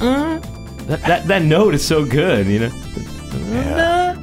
[0.00, 0.38] Uh,
[0.86, 2.72] that, that that note is so good, you know.
[3.50, 4.16] Yeah.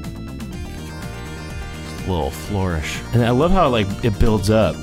[2.07, 2.99] Little flourish.
[3.13, 4.75] And I love how like it builds up.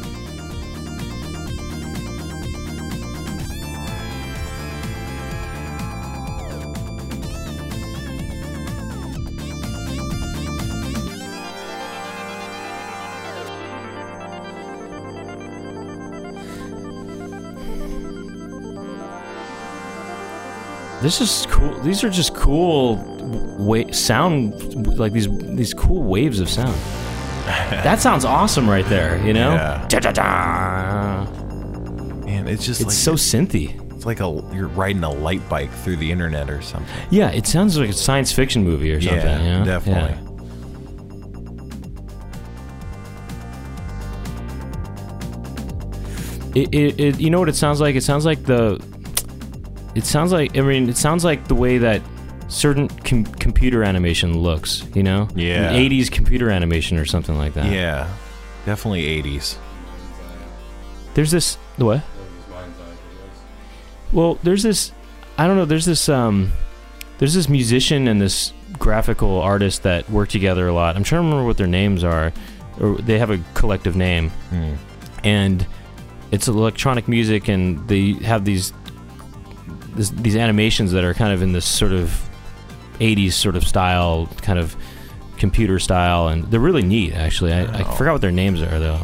[21.04, 21.78] This is cool.
[21.80, 22.96] These are just cool
[23.58, 24.54] wa- sound
[24.98, 26.74] like these these cool waves of sound.
[27.84, 29.52] That sounds awesome right there, you know?
[29.52, 29.86] Yeah.
[29.90, 31.26] Da-da-da.
[32.24, 33.78] Man, it's just It's like so synthy.
[33.94, 36.88] it's like a you're riding a light bike through the internet or something.
[37.10, 39.20] Yeah, it sounds like a science fiction movie or something.
[39.20, 39.64] Yeah, you know?
[39.66, 40.12] definitely.
[40.14, 40.30] Yeah.
[46.54, 47.96] It, it, it, you know what it sounds like?
[47.96, 48.80] It sounds like the.
[49.94, 52.02] It sounds like I mean, it sounds like the way that
[52.48, 54.84] certain com- computer animation looks.
[54.94, 55.28] You know?
[55.34, 55.72] Yeah.
[55.72, 57.70] '80s computer animation or something like that.
[57.72, 58.08] Yeah.
[58.66, 59.56] Definitely 80s.
[61.14, 62.02] There's this the what?
[64.12, 64.92] Well, there's this.
[65.38, 65.64] I don't know.
[65.64, 66.08] There's this.
[66.08, 66.52] Um,
[67.18, 70.96] there's this musician and this graphical artist that work together a lot.
[70.96, 72.32] I'm trying to remember what their names are,
[72.80, 74.74] or they have a collective name, Hmm.
[75.22, 75.66] and
[76.32, 78.72] it's electronic music, and they have these
[79.94, 82.28] this, these animations that are kind of in this sort of
[83.00, 84.76] 80s sort of style, kind of
[85.38, 87.14] computer style, and they're really neat.
[87.14, 89.00] Actually, I, I forgot what their names are though.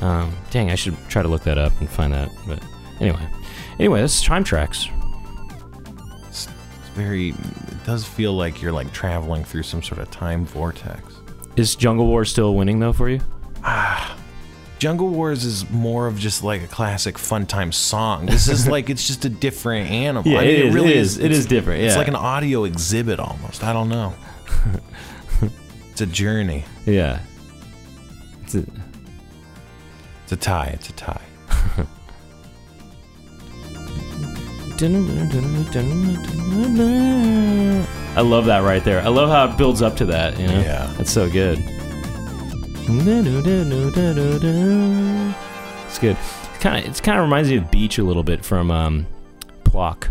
[0.00, 2.30] Um, dang, I should try to look that up and find that.
[2.46, 2.62] But
[3.00, 3.26] anyway,
[3.78, 4.90] anyway, this is Time Trax.
[6.28, 10.44] It's, it's very it does feel like you're like traveling through some sort of time
[10.44, 11.02] vortex.
[11.56, 13.20] Is Jungle War still winning though for you?
[14.78, 18.26] Jungle Wars is more of just like a classic fun time song.
[18.26, 20.30] This is like it's just a different animal.
[20.30, 22.64] Yeah, I mean, it is, really it is, it is different, It's like an audio
[22.64, 23.62] exhibit almost.
[23.64, 24.14] I don't know.
[25.90, 26.64] it's a journey.
[26.86, 27.20] Yeah.
[28.42, 28.64] It's a,
[30.24, 30.70] It's a tie.
[30.74, 31.22] It's a tie.
[38.16, 39.00] I love that right there.
[39.00, 40.38] I love how it builds up to that.
[40.38, 40.92] You know, Yeah.
[40.96, 41.58] that's so good.
[45.86, 46.16] It's good.
[46.18, 46.90] It's kind of.
[46.90, 49.06] It kind of reminds me of Beach a little bit from um,
[49.64, 50.08] Plok,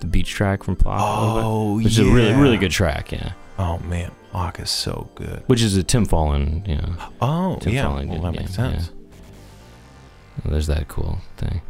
[0.00, 0.98] the Beach track from Plok.
[1.00, 3.10] little bit, Oh, which is a really really good track.
[3.12, 5.42] Yeah, Oh man, Plok is so good.
[5.46, 6.66] which is a Tim Follin.
[6.68, 8.90] You know, Oh Tim yeah, well, that yeah, makes sense.
[10.44, 11.62] there's that cool thing.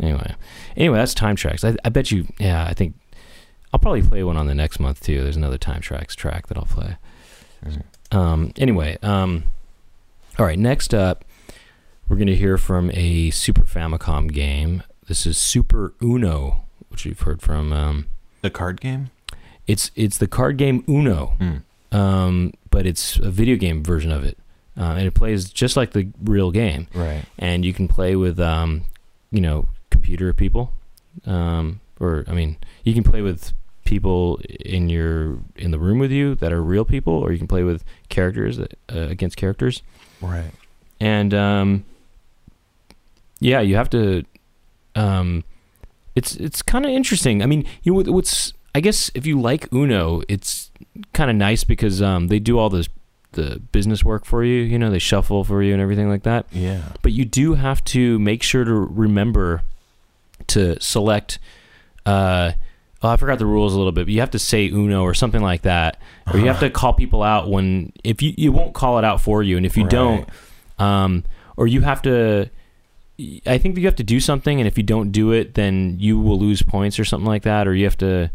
[0.00, 0.34] Anyway,
[0.76, 1.64] anyway, that's Time Trax.
[1.70, 2.26] I, I bet you.
[2.38, 2.94] Yeah, I think
[3.72, 5.22] I'll probably play one on the next month too.
[5.22, 6.96] There's another Time Trax track that I'll play.
[7.64, 7.82] Mhm.
[8.12, 9.44] Um, anyway, um,
[10.38, 10.58] all right.
[10.58, 11.24] Next up,
[12.08, 14.82] we're gonna hear from a Super Famicom game.
[15.08, 17.72] This is Super Uno, which you've heard from.
[17.72, 18.06] Um,
[18.42, 19.10] The card game.
[19.66, 21.36] it's it's the card game Uno,
[21.92, 24.36] um, but it's a video game version of it,
[24.76, 27.24] uh, and it plays just like the real game Right.
[27.38, 28.82] and you can play with um,
[29.30, 30.72] you know computer people
[31.26, 33.52] um, or i mean you can play with
[33.84, 37.46] people in your in the room with you that are real people or you can
[37.48, 39.82] play with characters uh, against characters
[40.20, 40.50] Right.
[41.00, 41.84] and um,
[43.40, 44.24] yeah you have to
[44.94, 45.44] um,
[46.14, 49.72] it's it's kind of interesting i mean you know what's i guess if you like
[49.72, 50.70] uno it's
[51.12, 52.88] kind of nice because um, they do all this
[53.32, 56.44] the business work for you you know they shuffle for you and everything like that
[56.52, 56.82] Yeah.
[57.00, 59.62] but you do have to make sure to remember
[60.48, 61.38] to select
[62.04, 62.52] uh
[63.02, 65.14] oh, I forgot the rules a little bit, but you have to say Uno or
[65.14, 65.98] something like that,
[66.32, 69.20] or you have to call people out when if you you won't call it out
[69.20, 70.28] for you, and if you don't,
[70.78, 71.24] um,
[71.56, 72.48] or you have to.
[73.46, 76.18] I think you have to do something, and if you don't do it, then you
[76.18, 78.30] will lose points or something like that, or you have to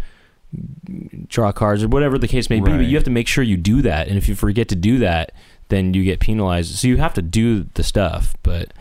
[1.28, 2.72] draw cards or whatever the case may be.
[2.78, 5.00] But you have to make sure you do that, and if you forget to do
[5.00, 5.32] that,
[5.70, 6.76] then you get penalized.
[6.76, 8.36] So you have to do the stuff.
[8.44, 8.72] But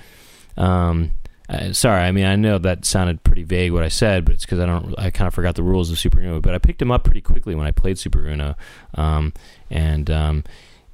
[0.57, 1.11] um,
[1.49, 4.45] uh, sorry, I mean I know that sounded pretty vague what I said, but it's
[4.45, 4.95] because I don't.
[4.99, 6.41] I kind of forgot the rules of Super Uno.
[6.41, 8.57] But I picked them up pretty quickly when I played Super Uno,
[8.95, 9.33] um,
[9.71, 10.45] and um,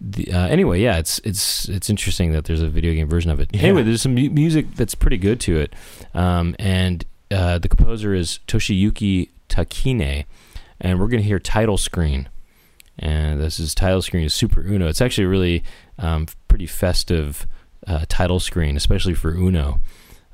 [0.01, 3.41] the, uh, anyway, yeah, it's it's it's interesting that there's a video game version of
[3.41, 3.49] it.
[3.53, 3.63] Yeah.
[3.63, 5.75] Anyway, there's some mu- music that's pretty good to it,
[6.13, 10.25] um, and uh, the composer is Toshiyuki Takine,
[10.81, 12.29] and we're gonna hear title screen,
[12.99, 14.89] and this is title screen is Super Uno.
[14.89, 15.65] It's actually a really
[15.99, 17.47] um, pretty festive
[17.87, 19.81] uh, title screen, especially for Uno.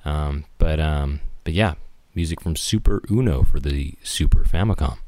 [0.09, 1.75] Um, but um, but yeah,
[2.15, 4.99] music from Super Uno for the Super Famicom.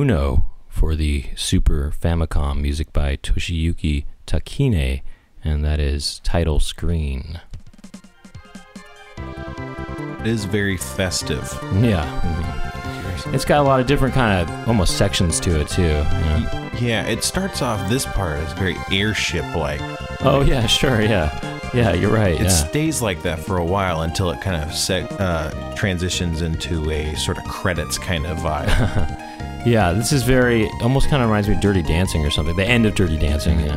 [0.00, 5.02] Uno for the Super Famicom, music by Toshiyuki Takine,
[5.44, 7.38] and that is title screen.
[10.20, 11.52] It is very festive.
[11.74, 12.06] Yeah.
[12.22, 13.34] mhm.
[13.34, 15.82] It's got a lot of different kind of almost sections to it too.
[15.82, 16.70] you know?
[16.80, 19.82] Yeah, it starts off this part is very airship like.
[20.22, 21.92] Oh yeah, sure, yeah, yeah.
[21.92, 22.40] You're right.
[22.40, 22.48] It yeah.
[22.48, 27.36] stays like that for a while until it kind of uh, transitions into a sort
[27.36, 29.26] of credits kind of vibe.
[29.66, 32.56] Yeah, this is very almost kind of reminds me of Dirty Dancing or something.
[32.56, 33.76] The end of Dirty Dancing, yeah.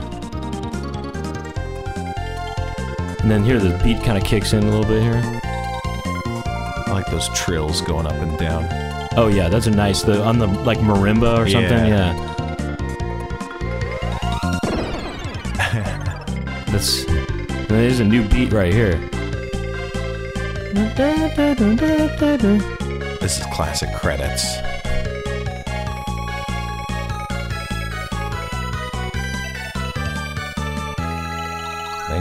[3.21, 5.21] And then here the beat kind of kicks in a little bit here.
[6.85, 8.65] I like those trills going up and down.
[9.15, 10.03] Oh yeah, those are nice.
[10.03, 11.87] The on the like marimba or something.
[11.87, 12.13] Yeah.
[12.13, 12.29] Yeah.
[16.71, 17.05] That's
[17.67, 18.97] there's a new beat right here.
[23.19, 24.57] This is classic credits.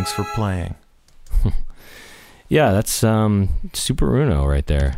[0.03, 0.75] Thanks for playing.
[2.49, 4.95] Yeah, that's um Super Uno right there.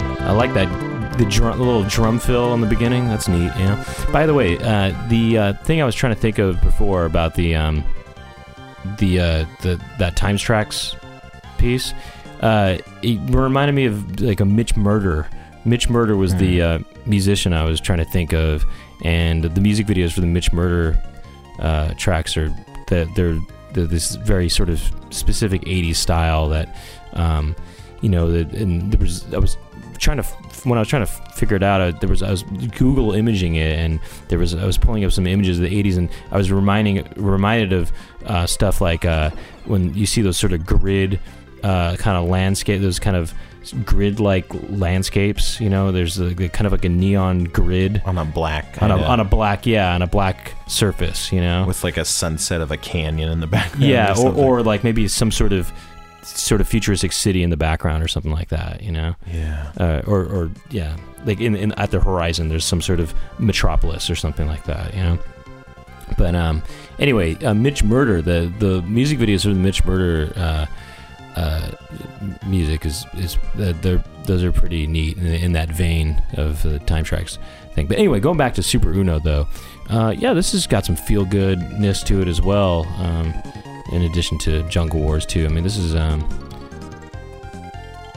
[0.00, 3.08] I like that the drum, little drum fill in the beginning.
[3.08, 3.52] That's neat.
[3.58, 3.84] You know.
[4.10, 7.34] By the way, uh, the uh, thing I was trying to think of before about
[7.34, 7.84] the um,
[8.98, 10.96] the uh, the that times tracks
[11.58, 11.92] piece,
[12.40, 15.28] uh, it reminded me of like a Mitch Murder.
[15.66, 18.64] Mitch Murder was the uh, musician I was trying to think of,
[19.04, 20.98] and the music videos for the Mitch Murder
[21.58, 22.48] uh, tracks are
[22.88, 23.38] that they're,
[23.72, 24.80] they're this very sort of
[25.10, 26.76] specific '80s style that
[27.12, 27.54] um,
[28.00, 29.56] you know that and there was I was
[29.98, 30.22] trying to
[30.64, 32.42] when I was trying to figure it out I, there was I was
[32.76, 35.98] Google imaging it and there was I was pulling up some images of the 80s
[35.98, 37.92] and I was reminding reminded of
[38.26, 39.30] uh, stuff like uh,
[39.64, 41.20] when you see those sort of grid
[41.62, 43.34] uh, kind of landscape those kind of
[43.72, 48.18] grid like landscapes you know there's a, the kind of like a neon grid On
[48.18, 51.84] a black on a, on a black yeah on a black surface you know with
[51.84, 53.84] like a sunset of a canyon in the background.
[53.84, 54.44] yeah or, something.
[54.44, 55.72] or like maybe some sort of
[56.22, 59.72] sort of futuristic city in the background or something like that you know yeah.
[59.78, 64.10] uh, or, or yeah like in, in at the horizon there's some sort of metropolis
[64.10, 65.18] or something like that you know
[66.16, 66.62] but um
[66.98, 70.66] anyway uh, mitch murder the the music videos for the mitch murder uh
[71.38, 71.70] uh,
[72.46, 76.78] music is is uh, they're those are pretty neat in, in that vein of the
[76.80, 77.38] Time Trax
[77.74, 77.86] thing.
[77.86, 79.46] But anyway, going back to Super Uno though,
[79.90, 82.86] uh, yeah, this has got some feel goodness to it as well.
[82.98, 83.32] Um,
[83.92, 85.46] in addition to Jungle Wars too.
[85.46, 86.28] I mean, this is um,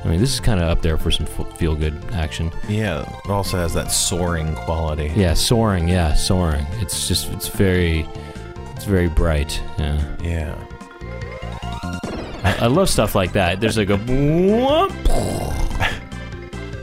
[0.04, 2.52] I mean, this is kind of up there for some feel good action.
[2.68, 3.02] Yeah.
[3.24, 5.14] It also has that soaring quality.
[5.16, 5.88] Yeah, soaring.
[5.88, 6.66] Yeah, soaring.
[6.80, 8.08] It's just it's very
[8.76, 9.62] it's very bright.
[9.78, 10.16] Yeah.
[10.24, 12.21] Yeah.
[12.44, 13.60] I, I love stuff like that.
[13.60, 13.98] There's like a.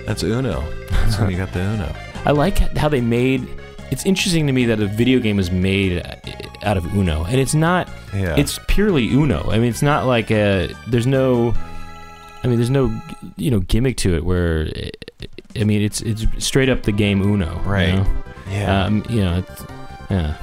[0.06, 0.61] That's Uno.
[0.90, 1.94] That's when you got the Uno.
[2.24, 3.46] I like how they made
[3.90, 6.04] it's interesting to me that a video game is made
[6.62, 7.88] out of Uno, and it's not.
[8.14, 8.36] Yeah.
[8.36, 9.50] It's purely Uno.
[9.50, 10.74] I mean, it's not like a.
[10.86, 11.54] There's no.
[12.42, 12.92] I mean, there's no
[13.36, 14.24] you know gimmick to it.
[14.24, 14.68] Where
[15.59, 17.54] I mean, it's it's straight up the game Uno.
[17.54, 17.94] you Right.
[17.94, 18.06] know?
[18.50, 18.84] yeah.
[18.84, 19.38] Um, you know.
[19.38, 19.64] It's,
[20.11, 20.36] yeah.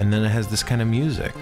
[0.00, 1.32] and then it has this kind of music.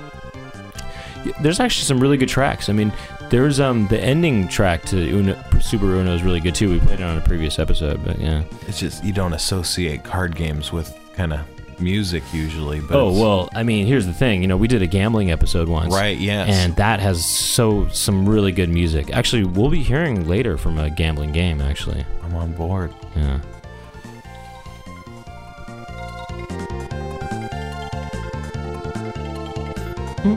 [1.40, 2.68] There's actually some really good tracks.
[2.68, 2.92] I mean,
[3.30, 6.70] there's um the ending track to Uno, Super Uno is really good too.
[6.70, 8.42] We played it on a previous episode, but yeah.
[8.68, 11.40] It's just you don't associate card games with kind of
[11.80, 12.80] music usually.
[12.80, 14.40] But Oh well, I mean, here's the thing.
[14.42, 16.16] You know, we did a gambling episode once, right?
[16.16, 16.48] Yes.
[16.50, 19.12] and that has so some really good music.
[19.12, 21.60] Actually, we'll be hearing later from a gambling game.
[21.60, 22.94] Actually, I'm on board.
[23.14, 23.40] yeah.
[30.26, 30.32] All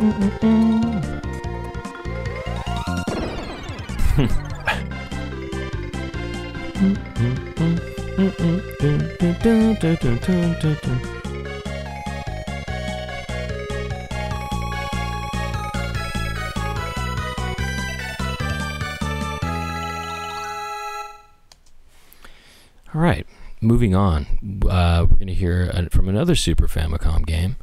[22.93, 23.25] right,
[23.59, 24.27] moving on.
[24.69, 27.55] Uh, we're going to hear from another Super Famicom game.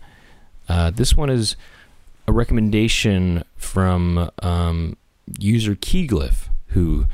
[0.69, 1.55] Uh, this one is
[2.27, 4.97] a recommendation from um,
[5.39, 7.07] user Keyglyph, who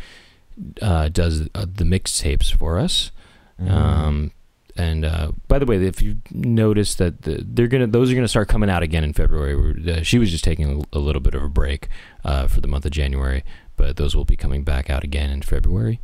[0.81, 3.11] uh, does uh, the mixtapes for us.
[3.59, 4.33] Um,
[4.77, 8.29] and uh, by the way, if you notice that the, they're gonna, those are gonna
[8.29, 9.91] start coming out again in February.
[9.91, 11.89] Uh, she was just taking a, a little bit of a break
[12.25, 13.45] uh, for the month of January,
[13.77, 16.01] but those will be coming back out again in February.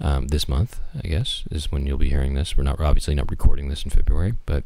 [0.00, 2.56] Um, this month, I guess, is when you'll be hearing this.
[2.56, 4.64] We're not obviously not recording this in February, but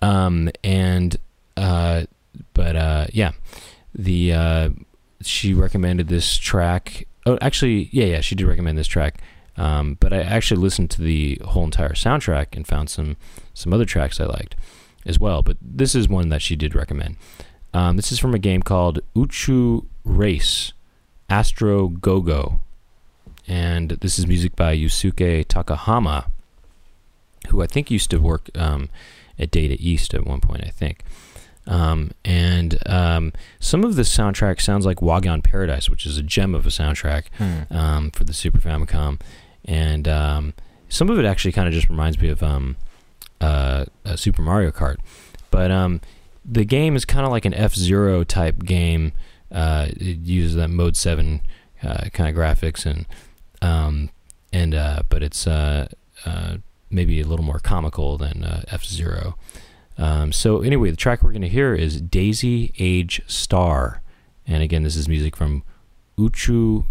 [0.00, 1.16] um, and
[1.56, 2.04] uh,
[2.54, 3.32] but uh, yeah,
[3.94, 4.70] the uh,
[5.20, 7.06] she recommended this track.
[7.26, 9.20] Oh, actually, yeah, yeah, she did recommend this track.
[9.56, 13.16] Um, but I actually listened to the whole entire soundtrack and found some
[13.54, 14.56] some other tracks I liked
[15.04, 15.42] as well.
[15.42, 17.16] But this is one that she did recommend.
[17.74, 20.72] Um, this is from a game called Uchu Race
[21.28, 22.60] Astro Go Go,
[23.46, 26.26] and this is music by Yusuke Takahama,
[27.48, 28.88] who I think used to work um,
[29.38, 30.64] at Data East at one point.
[30.64, 31.04] I think.
[31.66, 36.54] Um, and um, some of the soundtrack sounds like Wagan Paradise, which is a gem
[36.54, 37.72] of a soundtrack Hmm.
[37.72, 39.20] um, for the Super Famicom,
[39.64, 40.54] and um,
[40.88, 42.76] some of it actually kind of just reminds me of um,
[43.40, 44.96] uh, uh, Super Mario Kart.
[45.50, 46.00] But um,
[46.44, 49.12] the game is kind of like an F Zero type game.
[49.50, 51.42] Uh, it uses that Mode Seven
[51.82, 53.06] uh, kind of graphics and
[53.60, 54.10] um,
[54.52, 55.86] and uh, but it's uh,
[56.26, 56.56] uh,
[56.90, 59.36] maybe a little more comical than uh, F Zero.
[59.98, 64.02] Um, so anyway, the track we're going to hear is Daisy Age Star,
[64.46, 65.62] and again, this is music from
[66.18, 66.84] Uchu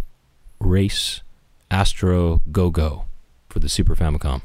[0.59, 1.21] Race
[1.69, 3.05] Astro Go Go
[3.49, 4.41] for the Super Famicom.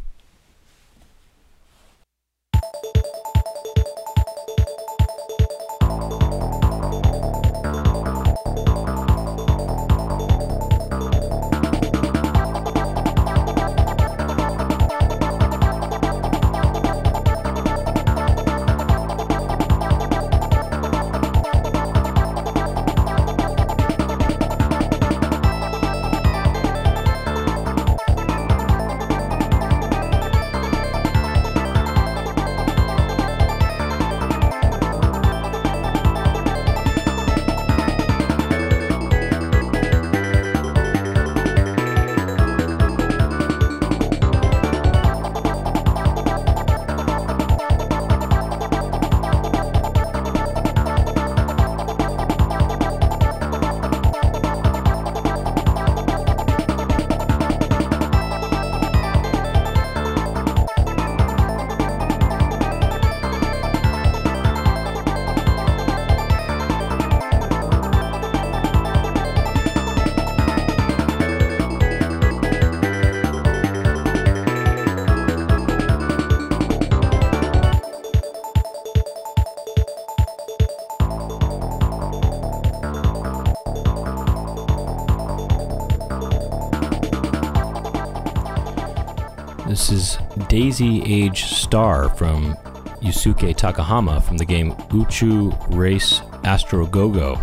[90.56, 92.54] Daisy Age Star from
[93.02, 97.34] Yusuke Takahama from the game Uchu Race Astro Go Go.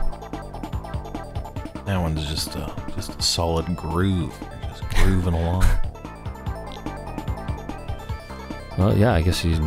[1.86, 4.34] That one's just a just a solid groove,
[4.68, 5.64] just grooving along.
[8.80, 9.60] Well, yeah, I guess he's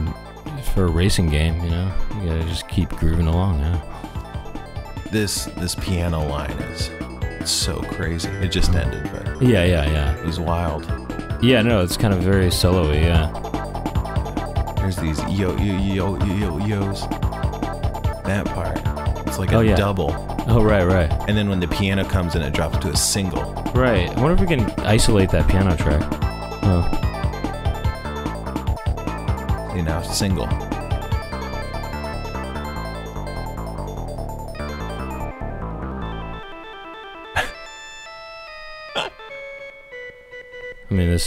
[0.74, 3.60] for a racing game, you know, you gotta just keep grooving along.
[3.60, 3.80] Yeah.
[5.12, 6.90] This this piano line is
[7.48, 8.28] so crazy.
[8.28, 10.16] It just ended, but Yeah, yeah, yeah.
[10.16, 10.95] it was wild.
[11.46, 13.30] Yeah, no, it's kind of very solo-y, yeah.
[14.78, 17.02] There's these yo yo yo yo yo's.
[18.24, 18.80] That part.
[19.28, 19.76] It's like a Oh, yeah.
[19.76, 20.10] double.
[20.48, 21.08] Oh, right, right.
[21.28, 23.52] And then when the piano comes in, it drops to a single.
[23.76, 24.10] Right.
[24.10, 26.02] I wonder if we can isolate that piano track.
[26.64, 26.82] Oh.
[29.76, 30.48] You know, single.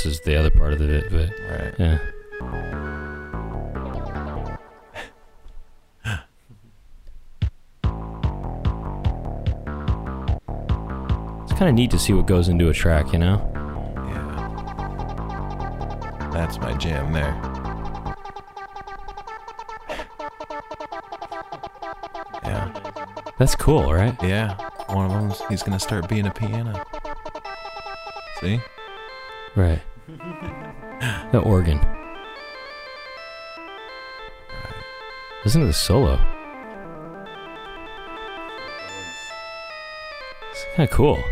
[0.03, 1.73] This is the other part of it, but Right.
[1.77, 1.97] yeah.
[11.43, 13.41] It's kind of neat to see what goes into a track, you know?
[14.07, 14.29] Yeah.
[16.31, 17.35] That's my jam there.
[22.45, 22.71] Yeah.
[23.37, 24.15] That's cool, right?
[24.23, 24.55] Yeah.
[24.93, 26.85] One of them's he's gonna start being a piano.
[28.39, 28.61] See?
[29.57, 29.81] Right.
[31.31, 31.79] the organ.
[35.45, 36.19] Listen to the solo.
[40.51, 41.23] It's kind of cool.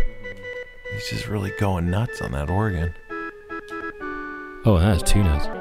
[0.94, 2.94] He's just really going nuts on that organ.
[4.66, 5.57] Oh, that is two notes.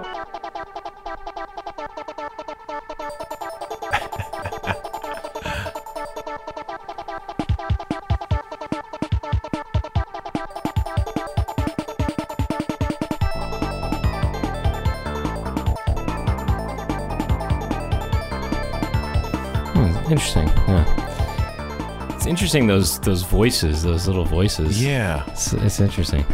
[20.10, 20.48] Interesting.
[20.48, 22.14] Yeah.
[22.14, 24.82] It's interesting those those voices, those little voices.
[24.82, 25.24] Yeah.
[25.30, 26.24] It's, it's interesting.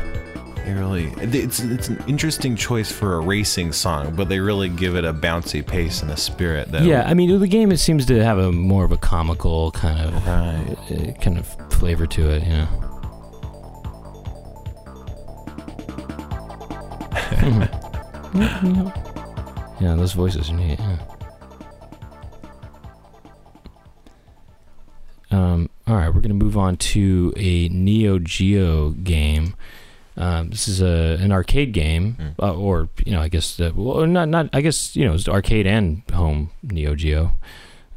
[0.65, 4.95] They really it's it's an interesting choice for a racing song, but they really give
[4.95, 8.07] it a bouncy pace and a spirit that Yeah, I mean the game it seems
[8.07, 10.77] to have a more of a comical kind of Right.
[10.91, 12.69] uh, kind of flavor to it, you know.
[19.81, 20.79] yeah, those voices are neat.
[20.79, 20.97] Yeah.
[26.23, 29.55] We're gonna move on to a Neo Geo game.
[30.17, 32.35] Um, this is a an arcade game, Mm.
[32.41, 34.49] uh, or you know, I guess uh, well, not not.
[34.53, 37.33] I guess you know, it's arcade and home Neo Geo.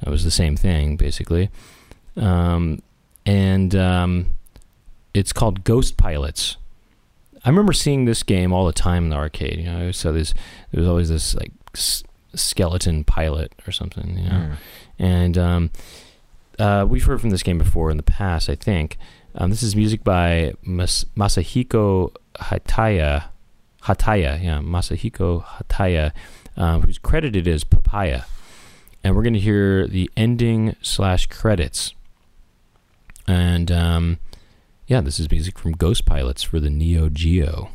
[0.06, 1.50] It was the same thing basically,
[2.18, 2.82] um,
[3.28, 4.28] and um,
[5.14, 6.58] it's called Ghost Pilots.
[7.44, 9.60] I remember seeing this game all the time in the arcade.
[9.60, 10.34] You know, so there's
[10.72, 12.04] there was always this like s-
[12.34, 14.18] skeleton pilot or something.
[14.18, 14.56] You know, Mm.
[14.98, 15.70] and um,
[16.60, 18.98] uh, we've heard from this game before in the past, I think.
[19.36, 23.26] Um, this is music by Mas- Masahiko Hataya.
[23.84, 26.12] Hataya, yeah, Masahiko Hataya,
[26.58, 28.24] um, who's credited as Papaya.
[29.04, 31.94] And we're going to hear the ending slash credits.
[33.28, 34.20] And um,
[34.88, 37.70] yeah, this is music from Ghost Pilots for the Neo Geo.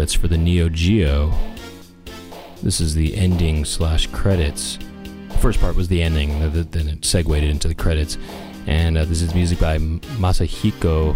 [0.00, 1.30] Pilots for the Neo Geo.
[2.62, 4.78] This is the ending slash credits.
[5.28, 8.16] The first part was the ending, th- th- then it segued into the credits.
[8.66, 11.14] And uh, this is music by Masahiko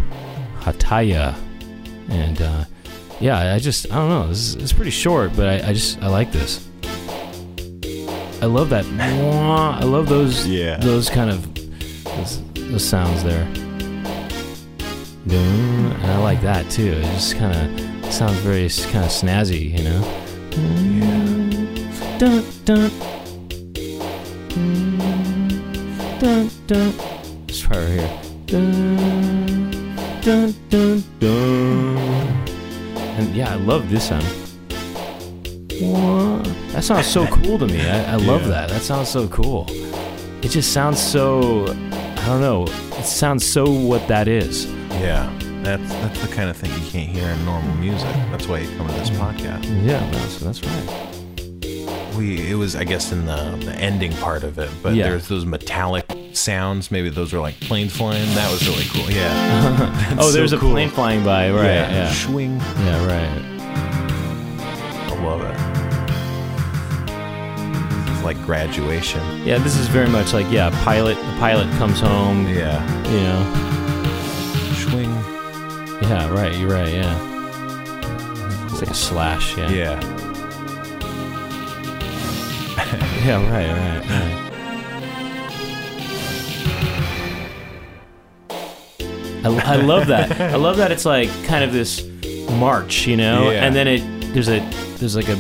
[0.60, 1.34] Hataya.
[2.10, 2.64] And uh,
[3.20, 6.02] yeah, I just, I don't know, this is, it's pretty short, but I, I just,
[6.02, 6.68] I like this.
[8.42, 8.84] I love that.
[9.00, 10.76] I love those, Yeah.
[10.76, 11.54] those kind of,
[12.04, 13.44] those, those sounds there.
[15.30, 16.92] And I like that too.
[16.92, 20.00] It just kind of sounds very kind of snazzy, you know.
[22.18, 22.90] Dun, dun.
[26.20, 26.92] Dun, dun.
[27.46, 28.20] This part right here.
[28.46, 31.96] Dun, dun, dun, dun.
[33.18, 34.24] And yeah, I love this sound.
[35.80, 36.38] Wah.
[36.72, 37.80] That sounds so cool to me.
[37.88, 38.48] I, I love Yeah.
[38.48, 38.68] that.
[38.70, 39.66] That sounds so cool.
[40.42, 41.66] it just sounds so.
[41.66, 42.64] I don't know.
[42.98, 44.66] It sounds so what that is.
[45.00, 45.28] Yeah,
[45.64, 48.08] that's that's the kind of thing you can't hear in normal music.
[48.30, 49.64] That's why you come to this podcast.
[49.84, 51.10] Yeah, that's that's right.
[52.16, 55.08] We it was I guess in the the ending part of it, but Yeah.
[55.08, 56.90] there's those metallic sounds.
[56.90, 58.26] Maybe those are like planes flying.
[58.34, 59.10] That was really cool.
[59.10, 60.16] Yeah.
[60.20, 60.70] oh, so there's a cool.
[60.72, 61.50] plane flying by.
[61.50, 61.64] Right.
[61.64, 61.90] Yeah.
[61.90, 62.12] Yeah.
[62.12, 62.56] Swing.
[62.58, 63.06] Yeah.
[63.06, 63.42] right.
[65.10, 65.54] I love it.
[68.12, 69.22] It's like graduation.
[69.44, 69.58] Yeah.
[69.58, 70.70] This is very much like yeah.
[70.84, 71.16] Pilot.
[71.16, 72.46] The pilot comes home.
[72.48, 72.82] Yeah.
[73.10, 73.70] You know.
[76.02, 76.30] Yeah.
[76.32, 76.54] Right.
[76.56, 76.92] You're right.
[76.92, 78.66] Yeah.
[78.66, 79.56] It's like a slash.
[79.56, 79.70] Yeah.
[79.70, 80.00] Yeah.
[83.24, 83.40] Yeah.
[83.50, 83.70] Right.
[83.70, 84.10] Right.
[84.10, 84.40] Right.
[89.44, 90.40] I, I love that.
[90.40, 92.02] I love that it's like kind of this
[92.52, 93.64] march, you know, Yeah.
[93.64, 94.60] and then it there's a
[94.98, 95.36] there's like a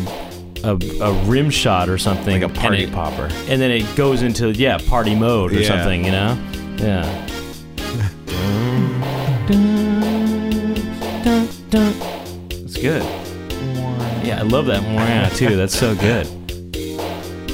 [0.62, 3.28] a, a rim shot or something, Like a party and it, popper.
[3.48, 5.68] and then it goes into yeah party mode or Yeah.
[5.68, 6.38] something, you know,
[6.78, 7.23] yeah.
[11.74, 13.02] That's good.
[14.24, 15.56] Yeah, I love that Moana too.
[15.56, 16.24] That's so good.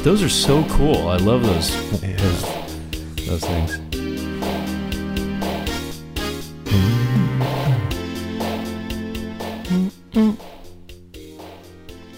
[0.04, 1.08] Those are so cool.
[1.08, 2.42] I love those those,
[3.26, 3.78] those things.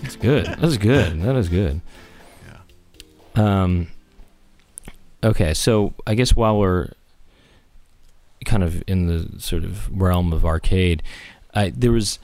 [0.03, 0.47] That's good.
[0.47, 1.23] That's good.
[1.23, 1.81] That is good.
[3.37, 3.61] Yeah.
[3.65, 3.89] Um.
[5.23, 6.89] Okay, so I guess while we're
[8.45, 11.01] kind of in the sort of realm of arcade,
[11.55, 12.19] I there was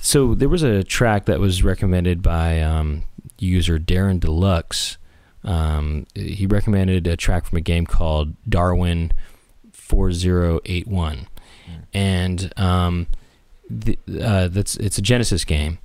[0.00, 3.04] so there was a track that was recommended by um,
[3.38, 4.98] user Darren Deluxe.
[5.44, 9.12] Um, he recommended a track from a game called Darwin
[9.72, 11.28] 4081,
[11.92, 13.06] and um,
[13.68, 15.78] the, uh, that's it's a Genesis game,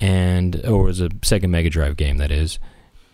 [0.00, 2.58] and or it was a Sega Mega Drive game that is,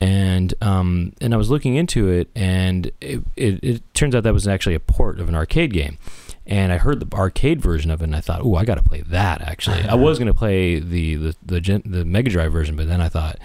[0.00, 4.34] and um, and I was looking into it, and it, it, it turns out that
[4.34, 5.98] was actually a port of an arcade game.
[6.46, 8.82] And I heard the arcade version of it, and I thought, "Oh, I got to
[8.82, 12.52] play that." Actually, I was going to play the the the, gen- the Mega Drive
[12.52, 13.38] version, but then I thought,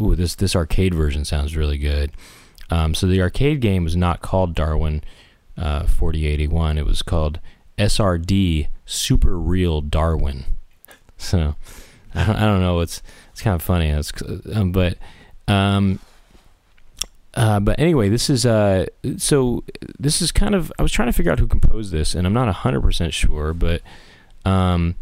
[0.00, 2.10] "Ooh, this this arcade version sounds really good."
[2.68, 5.04] Um, so the arcade game was not called Darwin
[5.56, 7.38] uh, 4081; it was called
[7.78, 10.44] SRD Super Real Darwin.
[11.18, 11.54] So
[12.14, 12.80] I don't, I don't know.
[12.80, 13.00] It's
[13.32, 13.90] it's kind of funny.
[13.90, 14.12] It's,
[14.52, 14.98] um, but
[15.46, 16.00] um,
[17.34, 19.62] uh, but anyway, this is uh, so
[19.98, 22.32] this is kind of I was trying to figure out who composed this, and I'm
[22.32, 23.82] not hundred percent sure, but
[24.44, 24.96] um,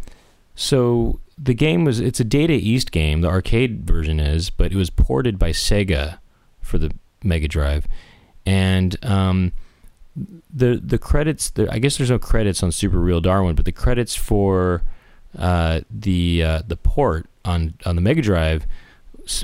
[0.55, 4.76] so the game was it's a Data East game, the arcade version is, but it
[4.76, 6.18] was ported by Sega
[6.61, 7.87] for the Mega Drive,
[8.45, 9.53] and um,
[10.53, 13.72] the the credits the, I guess there's no credits on Super Real Darwin, but the
[13.72, 14.83] credits for
[15.39, 18.66] uh, the uh, the port on on the Mega Drive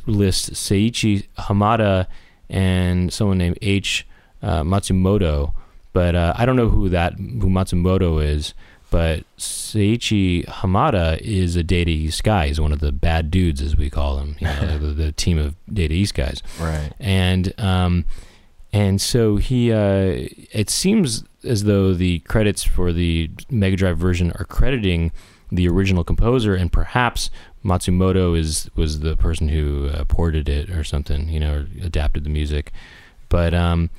[0.07, 2.07] list Seiichi Hamada
[2.49, 4.07] and someone named H
[4.43, 5.55] uh, Matsumoto,
[5.93, 8.55] but uh, I don't know who that who Matsumoto is.
[8.91, 12.47] But Seiichi Hamada is a Data East guy.
[12.47, 14.37] He's one of the bad dudes, as we call him.
[14.39, 16.93] You know, the, the team of Data East guys Right.
[17.01, 18.05] and um,
[18.73, 24.31] and so he uh, it seems as though the credits for the Mega Drive version
[24.39, 25.11] are crediting
[25.51, 27.31] the original composer, and perhaps
[27.65, 32.31] Matsumoto is was the person who uh, ported it or something, you know, adapted the
[32.31, 32.73] music.
[33.29, 33.91] But um,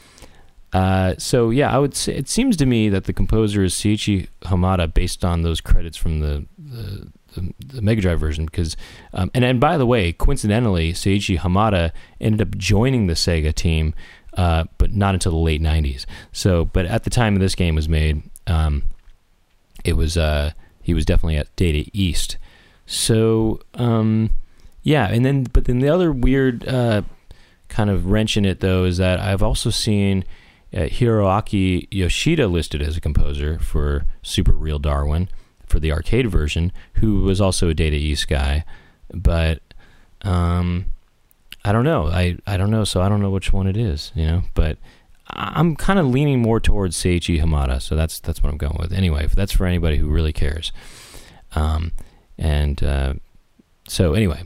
[0.71, 4.27] uh, so yeah, I would say it seems to me that the composer is Seiichi
[4.43, 8.45] Hamada, based on those credits from the the, the, the Mega Drive version.
[8.45, 8.77] Because
[9.13, 11.91] um, and and by the way, coincidentally, Seiichi Hamada
[12.21, 13.95] ended up joining the Sega team,
[14.37, 16.05] uh, but not until the late '90s.
[16.31, 18.83] So, but at the time this game was made, um,
[19.83, 20.51] it was uh,
[20.83, 22.37] he was definitely at Data East.
[22.85, 24.31] So um,
[24.83, 27.03] yeah, and then but then the other weird uh,
[27.69, 30.23] kind of wrench in it though is that I've also seen
[30.73, 35.29] uh, Hiroaki Yoshida listed as a composer for Super Real Darwin
[35.65, 38.63] for the arcade version, who was also a Data East guy,
[39.13, 39.61] but
[40.21, 40.85] um,
[41.63, 42.07] I don't know.
[42.07, 44.43] I, I don't know, so I don't know which one it is, you know.
[44.53, 44.77] But
[45.27, 48.93] I'm kind of leaning more towards Seiichi Hamada, so that's that's what I'm going with.
[48.93, 50.71] Anyway, that's for anybody who really cares.
[51.55, 51.91] Um,
[52.37, 53.13] and uh,
[53.87, 54.43] so anyway,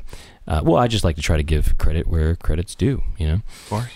[0.48, 3.34] uh, well, I just like to try to give credit where credit's due, you know.
[3.36, 3.92] Of course.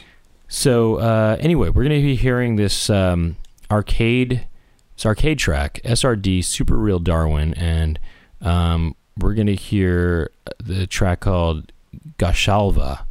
[0.47, 3.37] So uh, anyway, we're going to be hearing this um,
[3.71, 4.47] arcade,
[4.95, 7.99] this arcade track, SRD Super Real Darwin, and
[8.41, 10.31] um, we're going to hear
[10.63, 11.71] the track called
[12.17, 13.05] Gashalva,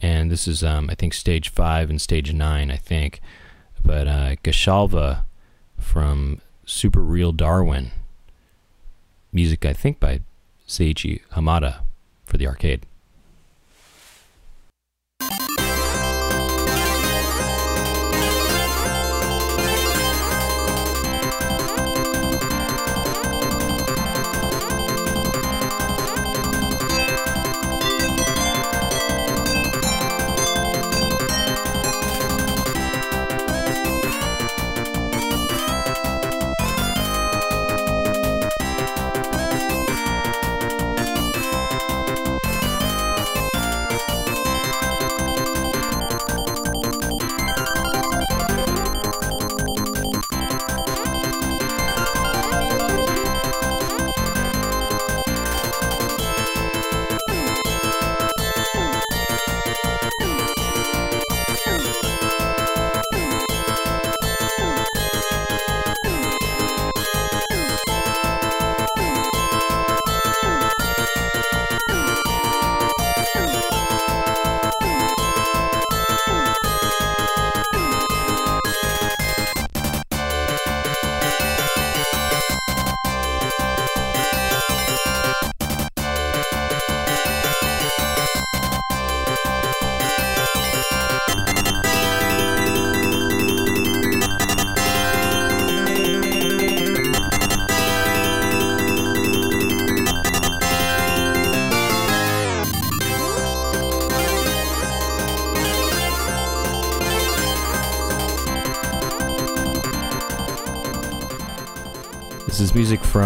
[0.00, 3.20] and this is um, I think stage five and stage nine, I think,
[3.84, 5.24] but uh, Gashalva
[5.78, 7.90] from Super Real Darwin,
[9.32, 10.20] music I think by
[10.68, 11.84] Seiichi Hamada
[12.24, 12.86] for the arcade.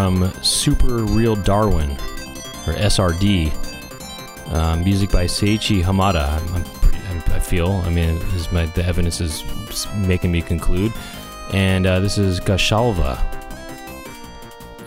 [0.07, 3.51] From Super Real Darwin, or SRD.
[4.53, 6.29] Uh, music by Seiichi Hamada.
[6.29, 7.71] I'm, I'm pretty, I'm, I feel.
[7.83, 9.43] I mean, is my, the evidence is
[9.97, 10.93] making me conclude.
[11.51, 13.19] And uh, this is Gashalva.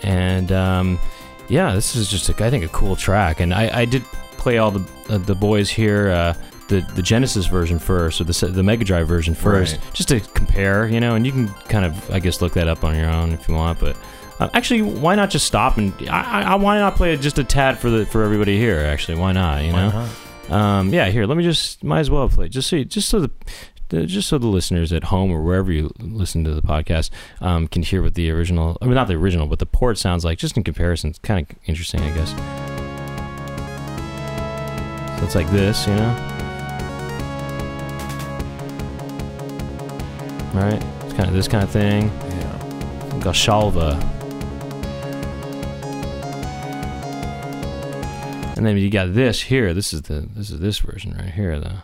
[0.01, 0.99] And um,
[1.47, 3.39] yeah, this is just, a, I think, a cool track.
[3.41, 4.03] And I, I did
[4.37, 6.09] play all the uh, the boys here.
[6.09, 6.33] Uh,
[6.67, 9.93] the, the Genesis version first, or the the Mega Drive version first, Right.
[9.93, 11.13] just to compare, you know.
[11.15, 13.53] And you can kind of, I guess, look that up on your own if you
[13.53, 13.77] want.
[13.79, 13.95] But
[14.53, 17.89] actually, why not just stop and I, I, why not play just a tad for
[17.89, 18.79] the for everybody here?
[18.79, 19.63] Actually, why not?
[19.63, 20.09] You know.
[20.49, 21.25] Um, yeah, here.
[21.25, 24.37] Let me just might as well play just so you, just so the, just so
[24.37, 28.15] the listeners at home or wherever you listen to the podcast um, can hear what
[28.15, 28.77] the original.
[28.81, 30.37] I mean, not the original, but the port sounds like.
[30.37, 32.31] Just in comparison, it's kind of interesting, I guess.
[35.19, 36.27] So it's like this, you know.
[40.53, 40.83] Right?
[41.05, 42.07] It's kind of this kind of thing.
[42.07, 43.19] Yeah.
[43.21, 44.10] Gashalva.
[48.61, 49.73] And then you got this here.
[49.73, 51.79] This is the this is this version right here though.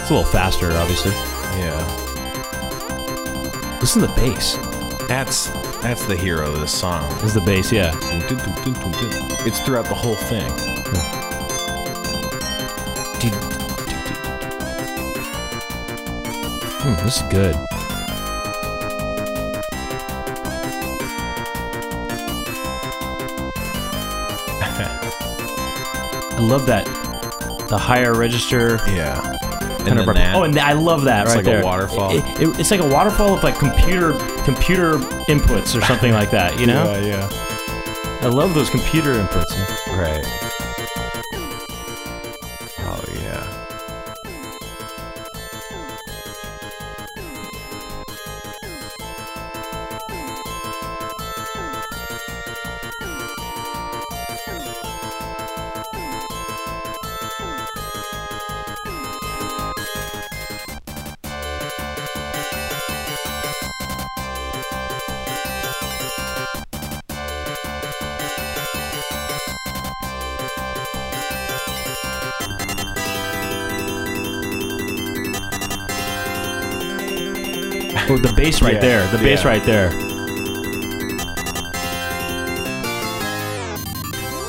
[0.00, 1.12] It's a little faster, obviously.
[1.12, 1.78] Yeah.
[3.80, 4.56] Listen to the bass.
[5.06, 5.46] That's
[5.80, 7.08] that's the hero of this song.
[7.18, 7.92] This is the bass, yeah.
[9.46, 10.50] It's throughout the whole thing.
[16.82, 17.54] Hmm, this is good.
[26.44, 26.84] Love that.
[27.68, 28.78] The higher register.
[28.88, 29.20] Yeah.
[29.78, 32.10] kind And of rep- that, oh, and I love that It's right like a waterfall.
[32.16, 34.12] It- it- it's like a waterfall of like computer
[34.44, 34.96] computer
[35.28, 36.58] inputs or something like that.
[36.58, 37.28] You know, yeah, yeah.
[38.22, 39.52] I love those computer inputs.
[39.98, 40.24] Right.
[78.14, 79.10] Oh, the bass right Yeah, there.
[79.10, 79.48] The bass yeah.
[79.48, 79.90] right there.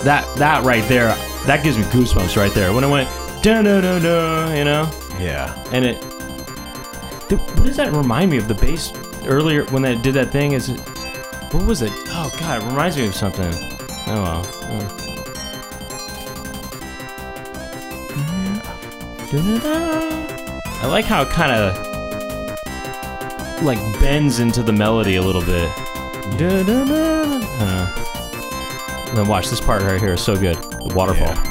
[0.04, 1.08] That that right there.
[1.48, 2.74] That gives me goosebumps right there.
[2.74, 3.10] When it went
[3.42, 4.88] da da da da, you know,
[5.20, 5.52] Yeah.
[5.72, 6.00] and it.
[7.28, 8.48] Th- what does that remind me of?
[8.48, 8.94] The bass
[9.26, 10.52] earlier when they did that thing.
[10.52, 10.80] Is it?
[11.52, 11.92] What was it?
[12.10, 13.52] Oh God, it reminds me of something.
[14.08, 14.46] Oh well.
[14.46, 15.02] Oh.
[20.82, 21.85] I like how it kind of
[23.64, 25.74] like bends into the melody a little bit.
[26.38, 27.40] Da-da-da.
[27.60, 29.06] I.
[29.10, 30.58] And then watch this part right here is so good.
[30.58, 31.34] The waterfall.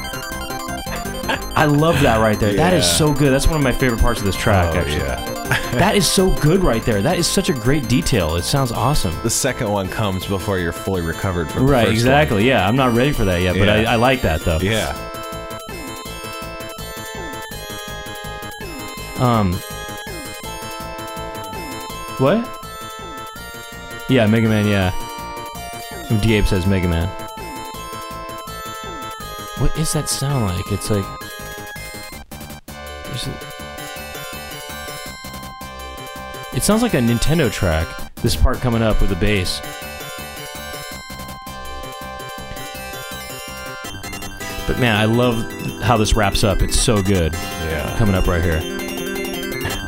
[1.57, 2.53] I love that right there.
[2.53, 3.31] That is so good.
[3.31, 4.75] That's one of my favorite parts of this track.
[4.75, 5.31] Oh, actually, yeah.
[5.75, 7.01] that is so good right there.
[7.01, 8.35] That is such a great detail.
[8.35, 9.15] It sounds awesome.
[9.23, 12.47] The second one comes before you're fully recovered from the Right, exactly.
[12.47, 13.89] Yeah, I'm not ready for that yet, but Yeah.
[13.89, 14.59] I, I like that though.
[14.59, 14.93] Yeah.
[19.17, 19.57] Um.
[22.17, 22.37] What?
[24.09, 24.67] Yeah, Mega Man.
[24.67, 24.91] Yeah.
[26.21, 27.07] D-Ape says Mega Man.
[29.59, 30.71] What is that sound like?
[30.71, 31.03] It's like.
[31.03, 31.25] a-
[36.55, 37.87] It sounds like a Nintendo track.
[38.21, 39.59] This part coming up with the bass.
[44.67, 45.35] But man, I love
[45.81, 46.61] how this wraps up.
[46.61, 47.93] It's so good Yeah.
[47.97, 48.61] coming up right here.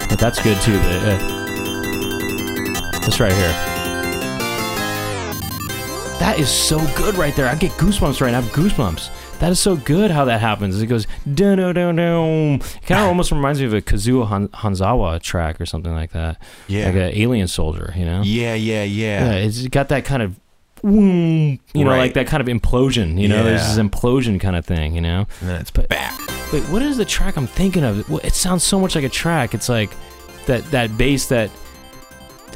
[0.10, 0.78] But that's good too.
[0.80, 1.37] But uh,
[3.08, 3.52] this right here.
[6.20, 7.48] That is so good right there.
[7.48, 8.40] I get goosebumps right now.
[8.40, 9.40] I have goosebumps.
[9.40, 10.82] That is so good how that happens.
[10.82, 12.54] It goes dun dun dun dun.
[12.56, 16.12] It kind of almost reminds me of a Kazuo Han- Hanzawa track or something like
[16.12, 16.38] that.
[16.68, 16.86] Yeah.
[16.88, 18.24] Like an alien soldier, you know?
[18.24, 19.38] Yeah, yeah, Yeah, yeah.
[19.38, 20.40] it's got that kind of,
[20.84, 20.92] you
[21.76, 21.98] know, Right.
[22.00, 23.22] like that kind of implosion.
[23.22, 24.96] You know, there's this implosion kind of thing.
[24.96, 25.28] You know.
[25.42, 26.20] And then it's But- back.
[26.52, 28.10] Wait, what is the track I'm thinking of?
[28.10, 29.54] Well, It sounds so much like a track.
[29.54, 29.92] It's like
[30.48, 31.52] that that bass that.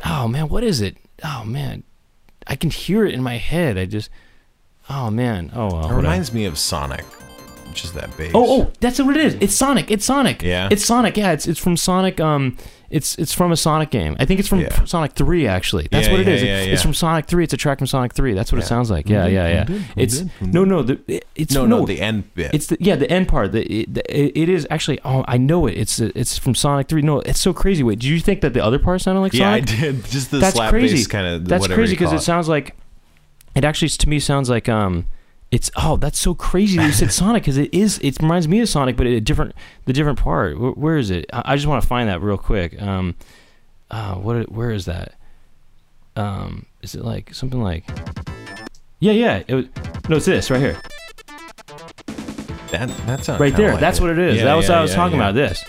[0.06, 0.98] Oh man, what is it?
[1.24, 1.84] Oh man,
[2.48, 3.78] I can hear it in my head.
[3.78, 4.10] I just.
[4.90, 5.52] Oh man.
[5.54, 5.92] Oh well.
[5.92, 7.06] It reminds me of Sonic.
[7.68, 8.32] which is that bass.
[8.34, 9.36] Oh, oh, that's what it is.
[9.36, 9.90] It's Sonic.
[9.92, 10.42] It's Sonic.
[10.42, 10.68] Yeah?
[10.72, 11.16] It's Sonic.
[11.18, 12.20] Yeah, it's it's from Sonic.
[12.20, 12.58] Um,
[12.92, 14.16] it's it's from a Sonic game.
[14.20, 14.84] I think it's from Yeah.
[14.86, 15.48] Sonic Three.
[15.48, 16.44] Actually, that's Yeah, what it yeah, is.
[16.44, 16.82] yeah, It's yeah.
[16.84, 17.44] from Sonic Three.
[17.44, 18.34] It's a track from Sonic Three.
[18.34, 19.10] That's what it sounds like.
[19.10, 19.80] Yeah, yeah, yeah.
[19.96, 20.84] It's did, no, no.
[20.84, 22.54] The, it- it's no, no, the end bit.
[22.54, 23.52] It's the yeah the end part.
[23.54, 25.00] The, it, the- it is actually.
[25.04, 25.78] Oh, I know it.
[25.78, 27.02] It's it's from Sonic Three.
[27.02, 27.82] No, it's so crazy.
[27.84, 29.70] Wait, do you think that the other part sounded like Sonic?
[29.70, 29.96] yeah, I Sonic?
[30.04, 30.12] did.
[30.12, 30.96] Just the That's slap crazy.
[30.98, 31.48] bass kind of.
[31.48, 32.76] That's crazy because it sounds like.
[33.56, 35.06] It actually to me sounds like um.
[35.52, 38.62] It's oh that's so crazy that you said Sonic because it is it reminds me
[38.62, 39.54] of Sonic but a different
[39.86, 40.58] the different part.
[40.58, 41.26] Where, where is it?
[41.34, 42.82] I, I just want to find that real quick.
[42.82, 43.16] Um
[43.90, 45.14] uh what where is that?
[46.16, 47.86] Um is it like something like
[49.00, 49.66] yeah yeah it was,
[50.08, 50.82] no it's this right here.
[52.72, 52.88] That.
[53.06, 54.02] That sounds right there like that's it.
[54.02, 54.38] what it is.
[54.38, 55.66] Yeah, that was yeah, what I was yeah, talking about this.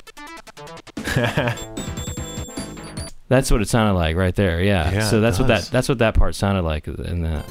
[3.28, 5.98] That's what it sounded like right there yeah, Yeah, so that's what that that's what
[6.00, 7.46] that part sounded like in that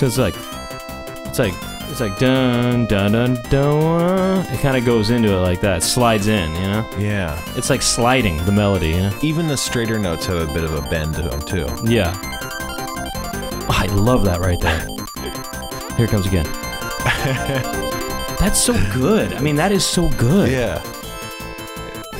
[0.00, 0.34] So it's like,
[1.26, 1.52] it's like,
[1.90, 4.46] it's like dun dun dun dun.
[4.46, 6.88] It kind of goes into it like that, slides in, you know.
[6.98, 7.38] Yeah.
[7.54, 9.18] It's like sliding the melody, you know.
[9.20, 11.66] Even the straighter notes have a bit of a bend to them too.
[11.84, 12.18] Yeah.
[13.68, 14.86] Oh, I love that right there.
[15.98, 16.46] Here it comes again.
[18.40, 19.34] That's so good.
[19.34, 20.50] I mean, that is so good.
[20.50, 20.82] Yeah.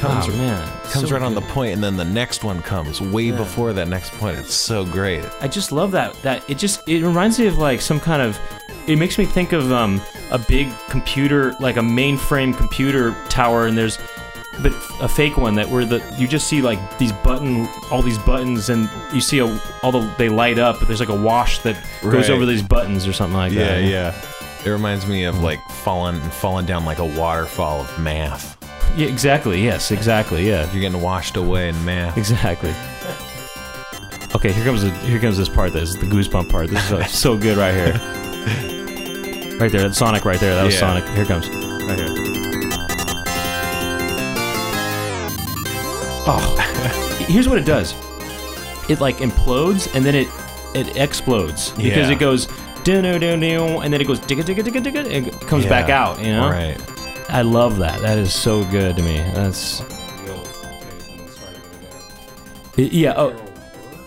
[0.03, 3.01] Oh, Comes, man, comes so right on the point, and then the next one comes
[3.01, 3.37] way Yeah.
[3.37, 4.39] before that next point.
[4.39, 5.25] It's so great.
[5.41, 6.15] I just love that.
[6.23, 8.39] That it just it reminds me of like some kind of.
[8.87, 13.77] It makes me think of um a big computer, like a mainframe computer tower, and
[13.77, 13.99] there's,
[14.63, 18.19] but a fake one that where the you just see like these button, all these
[18.19, 21.59] buttons, and you see a, all the they light up, but there's like a wash
[21.61, 23.83] that goes over these buttons or something like Yeah, that.
[23.85, 24.25] Yeah yeah.
[24.65, 28.57] It reminds me of like falling falling down like a waterfall of math.
[28.97, 29.63] Yeah, exactly.
[29.63, 30.47] Yes, exactly.
[30.49, 32.17] Yeah, You're getting washed away in math.
[32.19, 32.75] exactly.
[34.35, 35.73] Okay, here comes the, here comes this part.
[35.73, 36.69] This is the goosebump part.
[36.71, 37.93] This is uh, so good right here.
[39.59, 40.55] Right there, that's Sonic right there.
[40.55, 40.81] That was Yeah.
[40.81, 41.05] Sonic.
[41.11, 41.49] Here it comes.
[41.49, 42.17] Right here.
[46.33, 47.95] Oh, here's what it does.
[48.89, 50.29] It like implodes and then it
[50.75, 52.11] it explodes because Yeah.
[52.13, 52.47] it goes
[52.85, 55.67] do do do do and then it goes digga digga digga digga and it comes
[55.67, 56.03] back Yeah.
[56.05, 56.19] out.
[56.25, 56.79] You know, Right.
[57.33, 58.01] I love that.
[58.01, 59.17] That is so good to me.
[59.35, 59.81] That's
[62.77, 63.15] yeah.
[63.17, 63.37] Oh,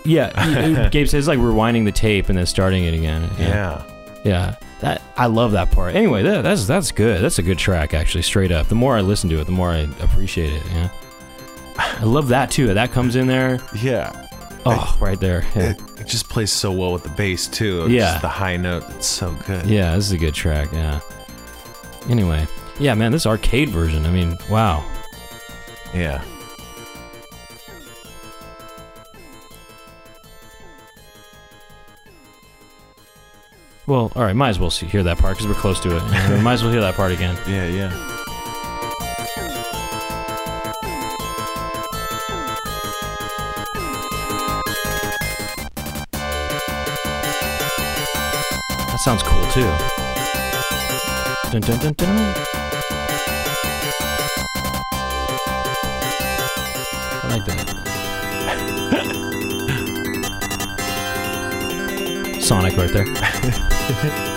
[0.04, 0.88] yeah.
[0.90, 3.30] Gabe says it's like rewinding the tape and then starting it again.
[3.38, 3.82] Yeah.
[4.24, 5.94] Yeah, that I love that part.
[5.94, 7.20] Anyway, that, that's that's good.
[7.22, 8.22] That's a good track, actually.
[8.22, 10.62] Straight up, the more I listen to it, the more I appreciate it.
[10.72, 10.88] Yeah,
[11.76, 12.72] I love that too.
[12.72, 13.60] That comes in there.
[13.76, 14.26] Yeah.
[14.64, 15.44] Oh, right there.
[15.54, 17.86] Yeah, It, it just plays so well with the bass too.
[17.90, 18.12] Yeah.
[18.12, 18.84] Just the high note.
[18.96, 19.66] It's so good.
[19.66, 20.72] yeah, this is a good track.
[20.72, 21.00] Yeah.
[22.08, 22.46] Anyway,
[22.78, 24.04] yeah, man, this arcade version.
[24.06, 24.84] I mean, wow.
[25.92, 26.24] Yeah.
[33.86, 36.00] Well, all right, might as well see, hear that part because we're close to it.
[36.42, 37.36] Might as well hear that part again.
[37.46, 37.68] Yeah.
[37.68, 38.10] Yeah.
[48.90, 49.70] That sounds cool too.
[51.50, 52.53] Dun, dun, dun,
[62.44, 63.06] Sonic right there.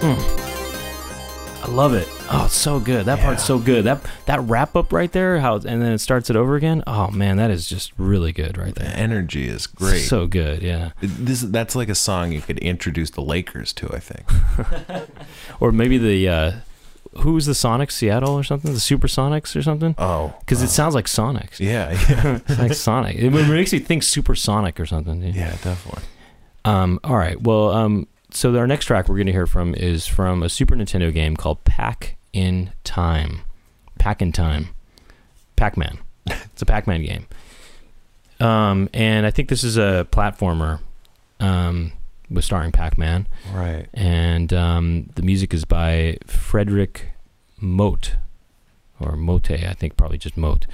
[0.00, 1.62] Mm.
[1.62, 2.08] I love it.
[2.30, 3.04] Oh, it's so good.
[3.04, 3.84] That part's so good.
[3.84, 6.82] That that wrap up right there, how and then it starts it over again.
[6.86, 9.98] Oh man, that is just really good right The energy is great.
[10.00, 10.92] So good, yeah.
[11.02, 13.90] This that's like a song you could introduce the Lakers to.
[13.92, 15.06] I think.
[15.60, 16.52] Or maybe the uh
[17.18, 18.72] who was the Sonics Seattle or something?
[18.72, 19.94] The Supersonics or something?
[19.98, 20.34] Oh.
[20.40, 21.58] Because it sounds like Sonics.
[21.58, 21.90] Yeah.
[22.08, 22.36] Yeah.
[22.46, 23.16] It's like Sonic.
[23.16, 25.22] It makes me think Supersonic or something.
[25.22, 25.50] yeah.
[25.62, 26.04] Definitely.
[26.64, 27.40] Um, all right.
[27.40, 30.76] Well, um, so our next track we're going to hear from is from a Super
[30.76, 33.40] Nintendo game called Pack in Time.
[33.98, 34.68] Pac-In-Time.
[35.56, 35.98] Pac Man.
[36.26, 37.26] it's a Pac Man game.
[38.38, 40.80] Um, and I think this is a platformer
[41.38, 41.92] um,
[42.30, 43.26] with starring Pac Man.
[43.52, 43.86] Right.
[44.40, 47.10] And um, the music is by Frederick
[47.60, 48.16] Mote.
[48.98, 50.66] Or Mote, I think probably just Mote.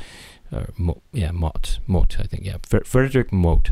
[0.53, 1.81] Or Mo- yeah, Mott.
[1.89, 2.45] Mote, I think.
[2.45, 3.71] Yeah, Fre- Frederick Mote.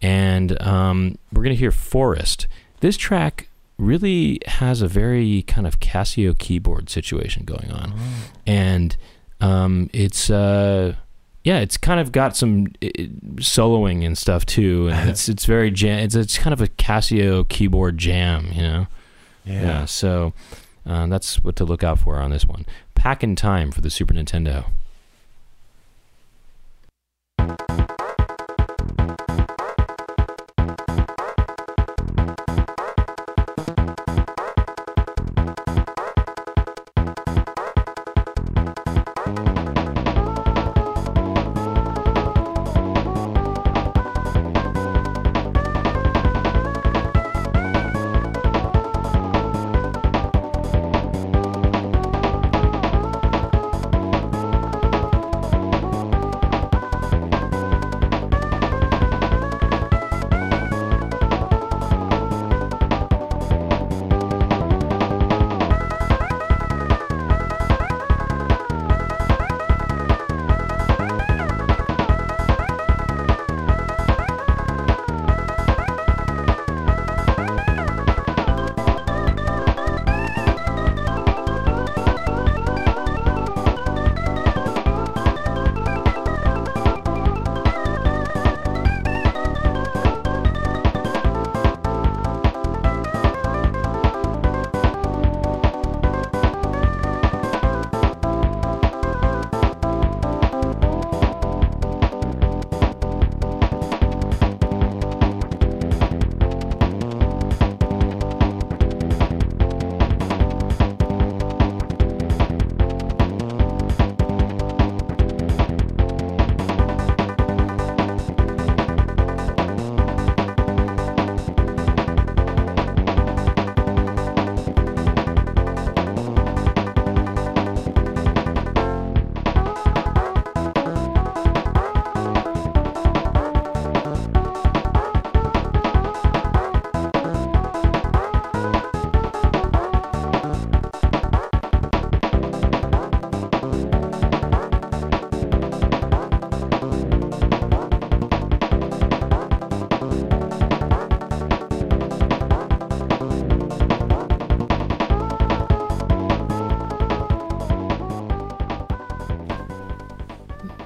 [0.00, 2.46] And um, we're going to hear Forest.
[2.78, 7.92] This track really has a very kind of Casio keyboard situation going on.
[8.46, 8.96] And
[9.40, 10.94] um, it's, uh,
[11.42, 12.86] yeah, it's kind of got some uh,
[13.38, 14.90] soloing and stuff too.
[14.92, 15.98] And it's, it's very jam.
[16.04, 18.86] It's, it's kind of a Casio keyboard jam, you know?
[19.44, 19.62] Yeah.
[19.62, 19.84] Yeah.
[19.86, 20.32] So,
[20.86, 22.66] Uh, that's what to look out for on this one.
[22.94, 24.66] Pac-In-Time for the Super Nintendo.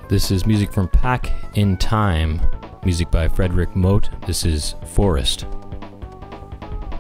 [0.09, 2.41] This is music from Pack in Time,
[2.85, 4.09] music by Frederick Mote.
[4.27, 5.47] This is Forest.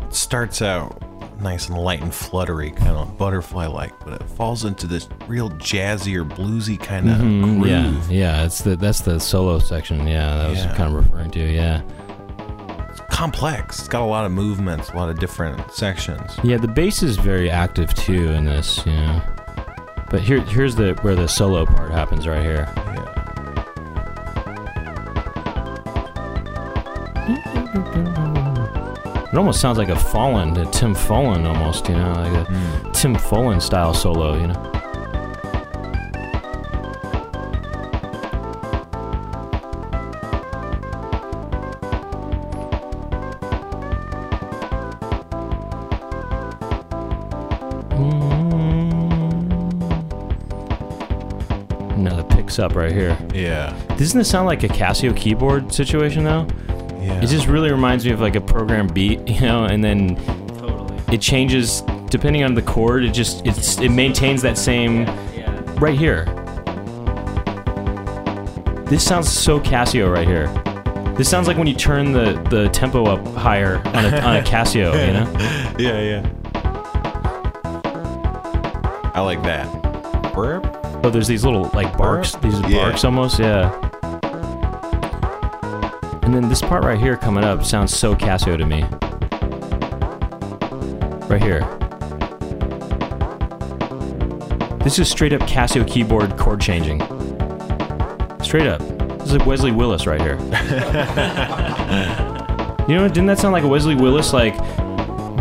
[0.02, 1.02] It starts out
[1.40, 5.48] nice and light and fluttery, kind of butterfly like, but it falls into this real
[5.52, 8.10] jazzy or bluesy kind of Mhm, groove.
[8.10, 10.06] yeah, yeah, it's the that's the solo section.
[10.06, 10.74] Yeah, that was Yeah.
[10.74, 11.40] kind of referring to.
[11.40, 11.80] Yeah,
[13.10, 13.78] Complex.
[13.80, 16.38] It's got a lot of movements, a lot of different sections.
[16.44, 16.56] yeah.
[16.56, 18.84] The bass is very active too in this.
[18.86, 19.20] You know,
[20.10, 22.68] but here here's the where the solo part happens right here.
[29.38, 31.88] It almost sounds like a Follin, a Tim Follin almost.
[31.88, 32.92] You know, like a Mm.
[32.92, 34.36] Tim Follin style solo.
[34.36, 34.72] You know.
[52.30, 53.16] Picks up right here.
[53.34, 53.72] Yeah.
[53.96, 56.46] Doesn't this sound like a Casio keyboard situation though?
[57.08, 57.20] Yeah.
[57.22, 60.16] It just really reminds me of like a program beat, you know, and then
[60.58, 61.14] Totally.
[61.14, 63.02] it changes depending on the chord.
[63.04, 65.06] It just it's it maintains that same
[65.76, 66.26] right here.
[68.86, 70.46] This sounds so Casio right here.
[71.16, 74.42] This sounds like when you turn the, the tempo up higher on a, on a
[74.42, 75.26] Casio, you know?
[75.78, 76.30] yeah, yeah.
[79.14, 79.66] I like that.
[80.34, 80.64] Burp.
[81.04, 82.82] Oh, there's these little like barks, these Yeah.
[82.82, 83.87] barks almost, yeah.
[86.28, 88.82] And then this part right here coming up sounds so Casio to me.
[91.26, 91.60] Right here.
[94.84, 97.00] This is straight up Casio keyboard chord changing.
[98.42, 98.80] Straight up.
[99.20, 100.34] This is like Wesley Willis right here.
[102.86, 104.54] you know, didn't that sound like a Wesley Willis like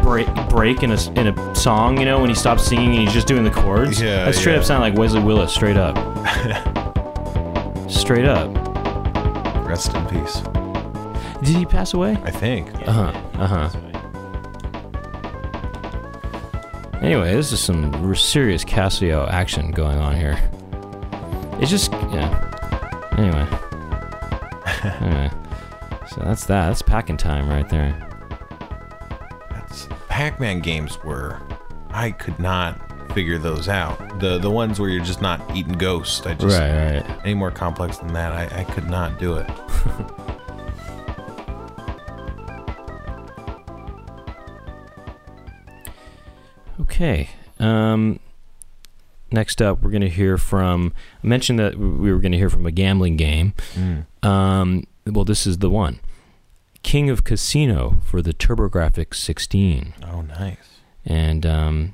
[0.01, 1.99] break break in a in a song?
[1.99, 4.01] You know, when he stops singing and he's just doing the chords.
[4.01, 4.59] Yeah, that straight yeah.
[4.59, 5.53] up sound like Wesley Willis.
[5.53, 5.97] Straight up.
[7.89, 8.55] straight up.
[9.67, 10.41] Rest in peace.
[11.47, 12.17] Did he pass away?
[12.23, 12.67] I think.
[12.87, 13.21] Uh huh.
[13.35, 13.69] Uh huh.
[17.01, 20.37] Anyway, this is some serious Casio action going on here.
[21.61, 22.43] It's just yeah.
[23.17, 23.47] Anyway.
[25.01, 25.31] anyway.
[26.09, 26.67] So that's that.
[26.67, 27.95] That's Pac-In-Time right there.
[29.51, 31.39] That's Pac-Man games were.
[31.91, 32.77] I could not
[33.13, 34.19] figure those out.
[34.19, 36.25] The the ones where you're just not eating ghosts.
[36.25, 37.19] I just Right, right.
[37.23, 38.33] any more complex than that.
[38.33, 39.49] I, I could not do it.
[46.81, 47.29] Okay.
[47.59, 48.19] Um,
[49.31, 50.93] next up, we're going to hear from.
[51.23, 53.53] I mentioned that we were going to hear from a gambling game.
[54.23, 55.99] Um, well, this is the one.
[56.83, 59.93] King of Casino for the TurboGrafx 16.
[60.09, 60.57] Oh, nice.
[61.05, 61.93] And um,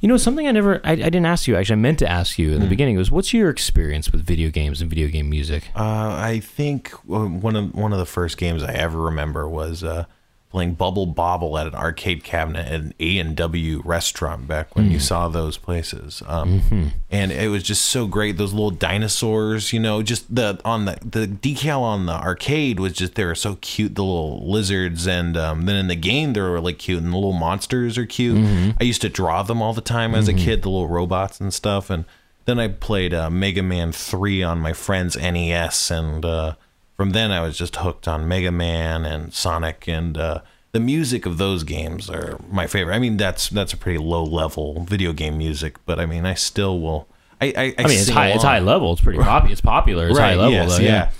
[0.00, 2.38] you know something I never I, I didn't ask you actually I meant to ask
[2.38, 2.70] you in the Hmm.
[2.70, 5.64] beginning was what's your experience with video games and video game music?
[5.76, 9.84] Uh, I think uh, one of one of the first games I ever remember was
[9.84, 10.06] uh,
[10.54, 14.88] playing Bubble Bobble at an arcade cabinet at an A and W restaurant back when
[14.88, 16.22] you saw those places.
[16.28, 18.36] Um, And it was just so great.
[18.36, 22.92] Those little dinosaurs, you know, just the on the the decal on the arcade was
[22.92, 23.96] just they were so cute.
[23.96, 27.16] The little lizards, and um, then in the game they were really cute, and the
[27.16, 28.38] little monsters are cute.
[28.80, 31.52] I used to draw them all the time as a kid, the little robots and
[31.52, 32.04] stuff, and.
[32.46, 36.56] Then I played uh, Mega Man 3 on my friend's NES, and uh,
[36.96, 40.40] from then I was just hooked on Mega Man and Sonic, and uh,
[40.72, 42.94] the music of those games are my favorite.
[42.94, 46.34] I mean, that's that's a pretty low level video game music, but I mean, I
[46.34, 47.08] still will.
[47.40, 48.28] I I, I, I mean, it's high.
[48.28, 48.92] It's high level.
[48.92, 49.52] It's pretty popular.
[49.52, 50.08] It's popular.
[50.08, 50.84] It's high level yes, though.
[50.84, 51.10] yeah.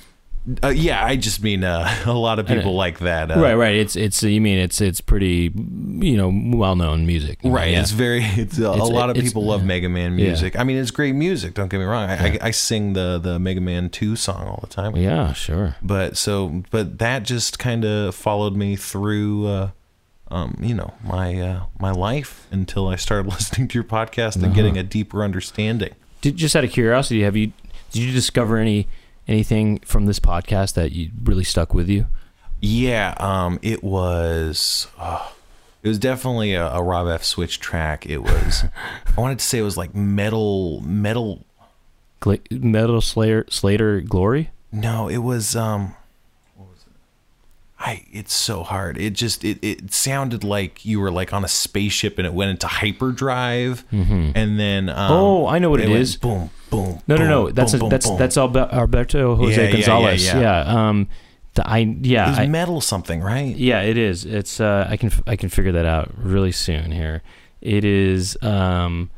[0.63, 3.31] Uh, yeah, I just mean uh, a lot of people like that.
[3.31, 3.75] Uh, Right, right.
[3.75, 7.39] It's it's you mean it's it's pretty you know well known music.
[7.43, 7.81] Right, yeah.
[7.83, 8.23] it's very.
[8.23, 9.67] It's, a It's- lot of people love yeah.
[9.69, 10.27] Mega Man Yeah.
[10.27, 10.59] music.
[10.59, 11.55] I mean, it's great music.
[11.55, 12.11] Don't get me wrong.
[12.11, 14.95] I, I, I sing the the Mega Man Two song all the time.
[14.97, 15.77] yeah, sure.
[15.83, 19.71] but so but that just kind of followed me through uh
[20.29, 24.47] um you know my uh my life until i started listening to your podcast Uh-huh.
[24.47, 27.53] and getting a deeper understanding Did, just out of curiosity, have you
[27.93, 28.89] did you discover any
[29.29, 32.07] anything from this podcast that you really stuck with you?
[32.61, 35.29] yeah um it was uh,
[35.83, 38.65] it was definitely a, a rob f switch track it was
[39.17, 41.45] i wanted to say it was like metal metal
[42.21, 44.51] Gla- Metal Slayer Slater Glory.
[44.73, 46.04] no it was um what was it
[47.87, 48.97] I, it's so hard.
[48.97, 52.51] It just it, it sounded like you were like on a spaceship and it went
[52.51, 56.17] into hyperdrive, and then um, Oh, I know what it went is.
[56.17, 57.01] Boom, boom.
[57.07, 57.51] No, no, no.
[57.51, 58.19] That's boom, a, that's boom.
[58.19, 60.25] that's Alberto Jose Yeah, yeah, yeah, Gonzalez.
[60.27, 60.61] yeah.
[60.89, 61.09] Um,
[61.55, 63.55] the, I yeah It was I, metal something, right?
[63.55, 64.25] yeah it is.
[64.25, 67.23] It's uh I can I can figure that out really soon here.
[67.61, 69.11] It is um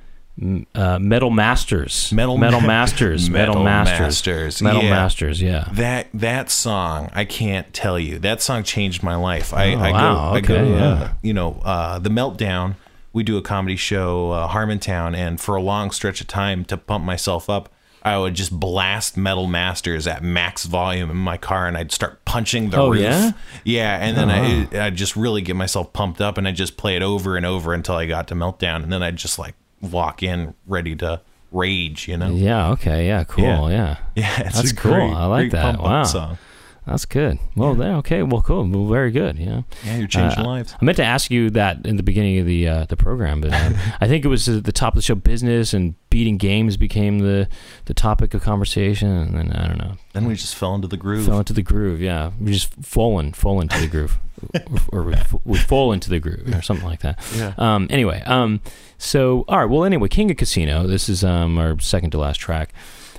[0.75, 2.13] uh, Metal Masters.
[2.13, 3.31] Metal Metal Masters.
[3.31, 4.01] Metal, Metal Masters.
[4.01, 4.91] Masters, Metal yeah.
[4.91, 5.41] Masters.
[5.43, 5.69] Yeah.
[5.73, 8.19] That that song, I can't tell you.
[8.19, 9.55] That song changed my life.
[9.55, 11.13] I, Oh, I go, wow, I go, okay, uh, yeah.
[11.23, 12.75] you know, uh, the meltdown.
[13.13, 16.77] We do a comedy show, uh, Harmontown, and for a long stretch of time to
[16.77, 17.71] pump myself up,
[18.03, 22.23] I would just blast Metal Masters at max volume in my car, and I'd start
[22.27, 23.01] punching the Oh, roof.
[23.01, 23.33] yeah?
[23.65, 26.95] yeah, and then I, I'd just really get myself pumped up, and I'd just play
[26.95, 30.23] it over and over until I got to meltdown, and then I'd just like walk
[30.23, 31.21] in ready to
[31.53, 32.35] rage, you know?
[32.35, 32.71] Yeah.
[32.73, 33.07] Okay.
[33.07, 33.25] Yeah.
[33.25, 33.45] Cool.
[33.45, 33.69] Yeah.
[33.71, 33.97] Yeah.
[34.17, 34.93] Yeah, it's That's cool.
[34.93, 35.79] great- I like that.
[35.81, 36.05] Wow.
[36.05, 36.39] song.
[36.87, 37.39] That's good.
[37.57, 37.95] Well, there.
[37.97, 38.23] Okay.
[38.23, 38.65] Well, cool.
[38.65, 39.39] Well, very good.
[39.39, 39.63] Yeah.
[39.85, 40.75] Yeah, you're changing Uh, lives.
[40.81, 43.53] I meant to ask you that in the beginning of the uh, the program, but
[43.53, 45.17] um, I think it was the top of the show.
[45.17, 47.49] Business and beating games became the
[47.87, 50.97] the topic of conversation, and then I don't know, Then we just fell into the
[50.97, 51.27] groove.
[51.27, 52.01] fell into the groove.
[52.01, 54.19] Yeah, we just fallen, fall into the groove,
[54.93, 55.15] or we,
[55.45, 57.19] we fall into the groove, or something like that.
[57.35, 57.53] Yeah.
[57.59, 58.61] Um, anyway, um,
[58.97, 59.69] so all right.
[59.69, 60.87] Well, anyway, King of Casino.
[60.87, 62.73] This is um, our second to last track.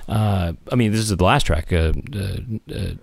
[0.08, 2.94] Uh, I mean, this is the last track, uh, uh,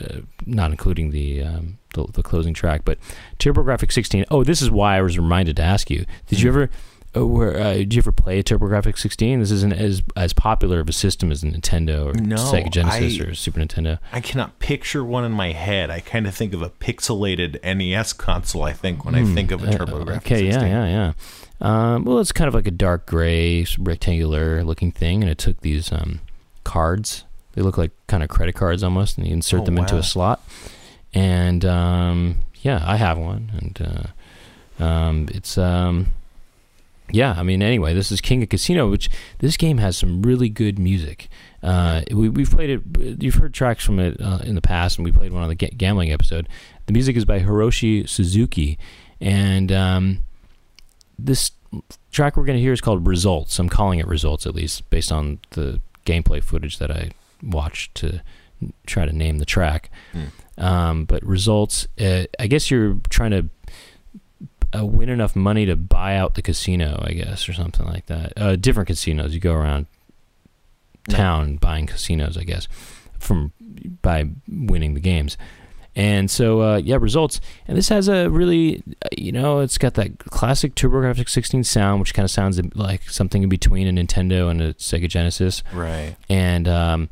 [0.00, 2.82] uh, not including the, um, the the closing track.
[2.84, 2.98] But
[3.38, 4.24] TurboGrafx 16.
[4.30, 6.04] Oh, this is why I was reminded to ask you.
[6.28, 6.70] Did you ever?
[7.16, 9.40] Uh, where, uh, did you ever play a TurboGrafx 16?
[9.40, 13.18] This isn't as as popular of a system as a Nintendo or No, Sega Genesis
[13.18, 13.98] I- or Super Nintendo.
[14.12, 15.90] I cannot picture one in my head.
[15.90, 18.64] I kind of think of a pixelated NES console.
[18.64, 20.08] I think when I think of a TurboGrafx.
[20.08, 20.50] Uh, okay, 16.
[20.52, 21.12] yeah, yeah, yeah.
[21.58, 25.60] Um, well, it's kind of like a dark gray, rectangular looking thing, and it took
[25.62, 26.20] these um,
[26.64, 27.24] cards.
[27.56, 30.02] They look like kind of credit cards almost, and you insert Oh, them into a
[30.04, 30.40] slot.
[31.14, 34.12] And um, yeah, I have one, and
[34.78, 36.08] uh, um, it's um,
[37.10, 37.34] yeah.
[37.36, 39.08] I mean, anyway, this is King of Casino, which
[39.38, 41.28] this game has some really good music.
[41.62, 43.22] Uh, we, we've played it.
[43.22, 45.54] You've heard tracks from it uh, in the past, and we played one on the
[45.54, 46.48] ga- gambling episode.
[46.84, 48.78] The music is by Hiroshi Suzuki,
[49.18, 50.18] and um,
[51.18, 51.52] this
[52.12, 53.58] track we're going to hear is called Results.
[53.58, 57.10] I'm calling it Results, at least based on the gameplay footage that I
[57.42, 58.22] watched to
[58.86, 59.90] try to name the track.
[60.58, 63.48] Um, but Results, uh, I guess you're trying to
[64.78, 68.32] uh, win enough money to buy out the casino, I guess, or something like that.
[68.36, 69.34] Uh, different casinos.
[69.34, 69.86] You go around
[71.08, 72.66] town buying casinos, I guess,
[73.18, 73.52] from
[74.02, 75.36] by winning the games.
[75.96, 77.40] And so, uh, yeah, results.
[77.66, 82.00] And this has a really, uh, you know, it's got that classic TurboGrafx 16 sound,
[82.00, 85.62] which kind of sounds like something in between a Nintendo and a Sega Genesis.
[85.72, 86.14] Right.
[86.28, 87.08] And um,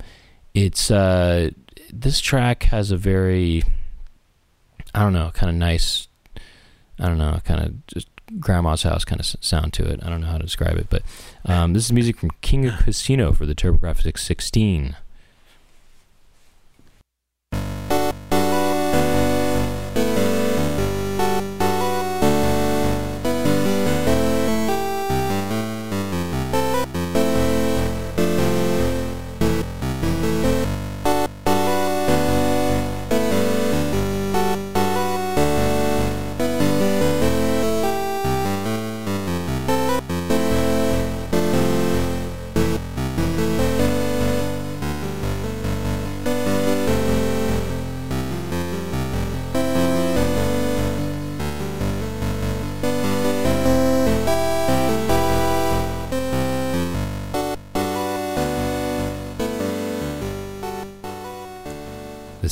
[0.53, 1.51] it's uh,
[1.91, 3.63] this track has a very,
[4.95, 6.09] I don't know, kind of nice,
[6.99, 8.09] I don't know, kind of just
[8.39, 10.01] grandma's house kind of sound to it.
[10.05, 11.03] I don't know how to describe it, but
[11.47, 14.97] um, this is music from King of Casino for the TurboGrafx 16.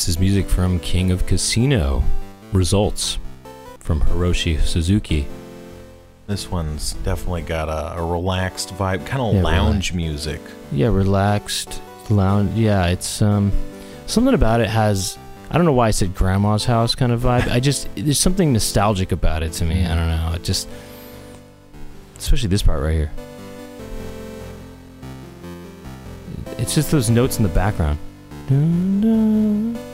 [0.03, 2.03] This is music from King of Casino.
[2.53, 3.19] Results
[3.79, 5.29] from Hiroshi Suzuki.
[6.27, 10.41] This one's definitely got a, a relaxed vibe, kind of Yeah, lounge music.
[10.73, 11.81] Yeah, relaxed
[12.11, 12.53] lounge.
[12.59, 13.53] Yeah, it's um
[14.07, 15.17] something about it has
[15.53, 17.49] I don't know why I said grandma's house kind of vibe.
[17.49, 19.87] I just there's something nostalgic about it to me.
[19.87, 20.33] I don't know.
[20.35, 20.69] It just
[22.19, 23.13] especially this part right here.
[26.59, 28.01] It's just those notes in the background.
[28.49, 29.92] Dun, dun.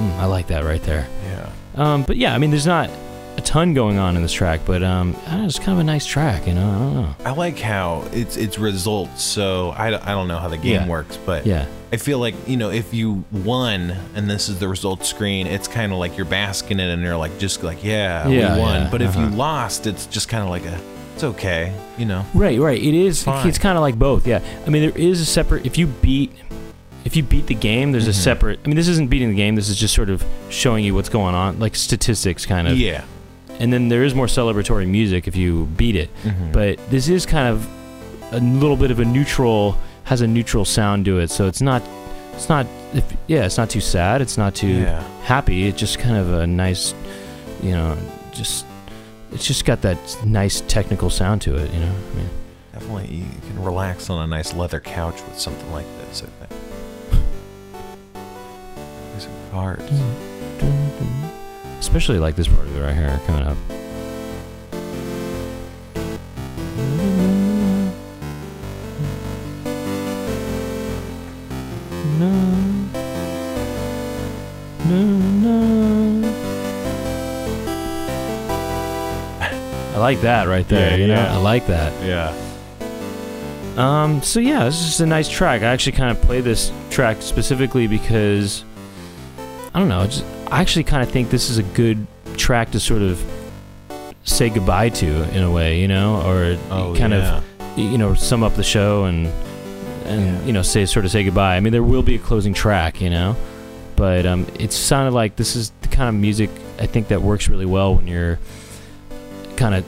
[0.00, 1.06] Mm, I like that right there.
[1.24, 1.52] Yeah.
[1.76, 2.90] Um, but yeah, I mean, there's not
[3.36, 6.04] a ton going on in this track, but um, know, it's kind of a nice
[6.04, 6.68] track, you know.
[6.68, 7.14] I don't know.
[7.24, 9.22] I like how it's it's results.
[9.22, 10.88] So I, I don't know how the game Yeah.
[10.88, 14.68] works, but Yeah, I feel like you know if you won and this is the
[14.68, 17.84] result screen, it's kind of like you're basking in it and you're like just like
[17.84, 18.82] yeah, Yeah, we won.
[18.82, 19.36] yeah, but if you uh-huh.
[19.36, 20.80] lost, it's just kind of like a
[21.14, 22.24] it's okay, you know.
[22.32, 22.82] right, right.
[22.82, 23.22] It is.
[23.24, 23.46] Fine.
[23.46, 24.26] It's kind of like both.
[24.26, 24.40] Yeah.
[24.66, 25.66] I mean, there is a separate.
[25.66, 26.32] If you beat,
[27.04, 28.14] if you beat the game, there's a Mhm.
[28.14, 28.60] separate.
[28.64, 29.54] I mean, this isn't beating the game.
[29.56, 32.76] This is just sort of showing you what's going on, like statistics, kind of.
[32.78, 33.02] Yeah.
[33.58, 36.10] And then there is more celebratory music if you beat it.
[36.24, 36.52] Mhm.
[36.52, 37.66] But this is kind of
[38.32, 39.76] a little bit of a neutral.
[40.04, 41.82] Has a neutral sound to it, so it's not.
[42.34, 42.66] It's not.
[42.94, 44.20] If, yeah, it's not too sad.
[44.22, 44.66] It's not too.
[44.68, 45.02] yeah.
[45.24, 45.68] happy.
[45.68, 46.94] It's just kind of a nice,
[47.62, 47.96] you know,
[48.32, 48.64] just
[49.32, 51.72] it's just got that nice technical sound to it.
[51.72, 52.28] You know, I mean,
[52.72, 56.22] Definitely, you can relax on a nice leather couch with something like this.
[56.22, 56.59] I think.
[59.52, 59.92] Are cards.
[61.80, 63.56] especially like this part of it right here coming up.
[79.40, 80.90] I like that right there.
[80.90, 81.34] Yeah, you know, yeah.
[81.34, 81.92] I like that.
[82.06, 82.34] Yeah.
[83.76, 85.62] Um, so yeah, this is a nice track.
[85.62, 88.64] I actually kind of play this track specifically because
[89.74, 90.04] I don't know.
[90.06, 92.06] Just, I actually kind of think this is a good
[92.36, 93.22] track to sort of
[94.24, 97.38] say goodbye to in a way, you know, or Oh, kind yeah.
[97.38, 99.26] of you know sum up the show and
[100.06, 100.44] and Yeah.
[100.44, 101.56] you know say sort of say goodbye.
[101.56, 103.36] I mean, there will be a closing track, you know,
[103.96, 107.48] but um, it sounded like this is the kind of music I think that works
[107.48, 108.38] really well when you're
[109.56, 109.84] kind of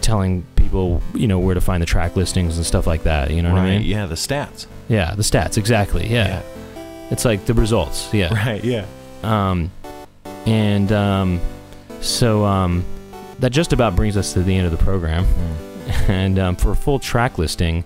[0.00, 3.30] telling people you know where to find the track listings and stuff like that.
[3.30, 3.62] You know what.
[3.62, 3.82] I mean?
[3.82, 4.06] Yeah.
[4.06, 4.66] The stats.
[4.88, 6.06] Yeah, the stats exactly.
[6.06, 6.42] Yeah.
[7.10, 8.12] it's like the results.
[8.14, 8.32] Yeah.
[8.46, 8.62] Right.
[8.62, 8.86] Yeah.
[9.24, 9.70] Um,
[10.46, 11.40] and um,
[12.00, 12.84] so um,
[13.38, 15.26] that just about brings us to the end of the program.
[16.08, 17.84] And um, for a full track listing,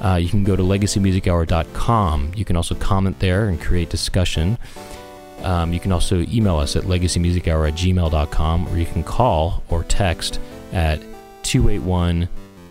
[0.00, 2.32] uh, you can go to legacymusichour.com.
[2.34, 4.56] You can also comment there and create discussion.
[5.42, 9.84] Um, you can also email us at legacymusichour at gmail.com or you can call or
[9.84, 10.40] text
[10.72, 11.00] at
[11.42, 12.28] 281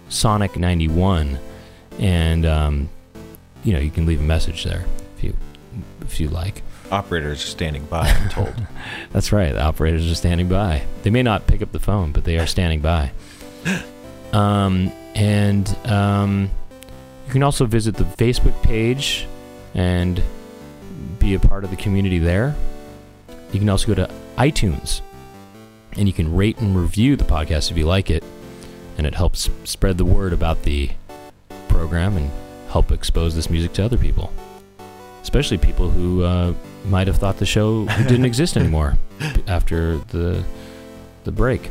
[0.10, 1.38] Sonic 91.
[2.00, 2.90] And, um,
[3.64, 4.86] you know, you can leave a message there
[5.18, 5.36] if you,
[6.02, 6.64] if you like.
[6.92, 8.08] Operators are standing by.
[8.08, 8.56] I'm told.
[9.12, 9.52] That's right.
[9.54, 10.84] The operators are standing by.
[11.04, 13.12] They may not pick up the phone, but they are standing by.
[14.32, 16.52] Um, and um,
[17.26, 19.26] you can also visit the Facebook page
[19.74, 20.22] and
[21.18, 22.56] be a part of the community there.
[23.52, 25.02] You can also go to iTunes
[25.94, 28.24] and you can rate and review the podcast if you like it.
[28.98, 30.92] And it helps spread the word about the
[31.70, 32.30] program and
[32.70, 34.32] help expose this music to other people,
[35.22, 36.54] especially people who uh,
[36.86, 38.98] might have thought the show didn't exist anymore
[39.48, 40.44] after the
[41.24, 41.70] the break.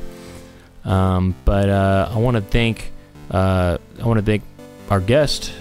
[0.85, 2.93] Um, but uh, I want to thank
[3.31, 4.43] uh, I want to thank
[4.91, 5.53] our guest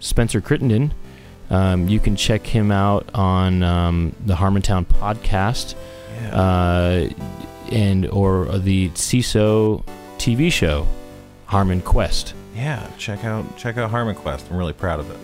[0.00, 0.92] Spencer Crittenden.
[1.50, 5.74] Um, you can check him out on um, the Harmontown podcast
[6.20, 6.34] Yeah.
[6.40, 7.08] uh,
[7.70, 9.84] and or the Seeso
[10.18, 10.86] TV show
[11.48, 12.32] HarmonQuest.
[12.56, 12.88] yeah.
[12.98, 14.50] Check out check out HarmonQuest.
[14.50, 15.18] I'm really proud of it.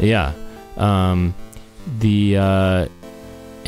[0.00, 0.32] Yeah.
[0.76, 1.34] Um,
[2.00, 2.88] the uh,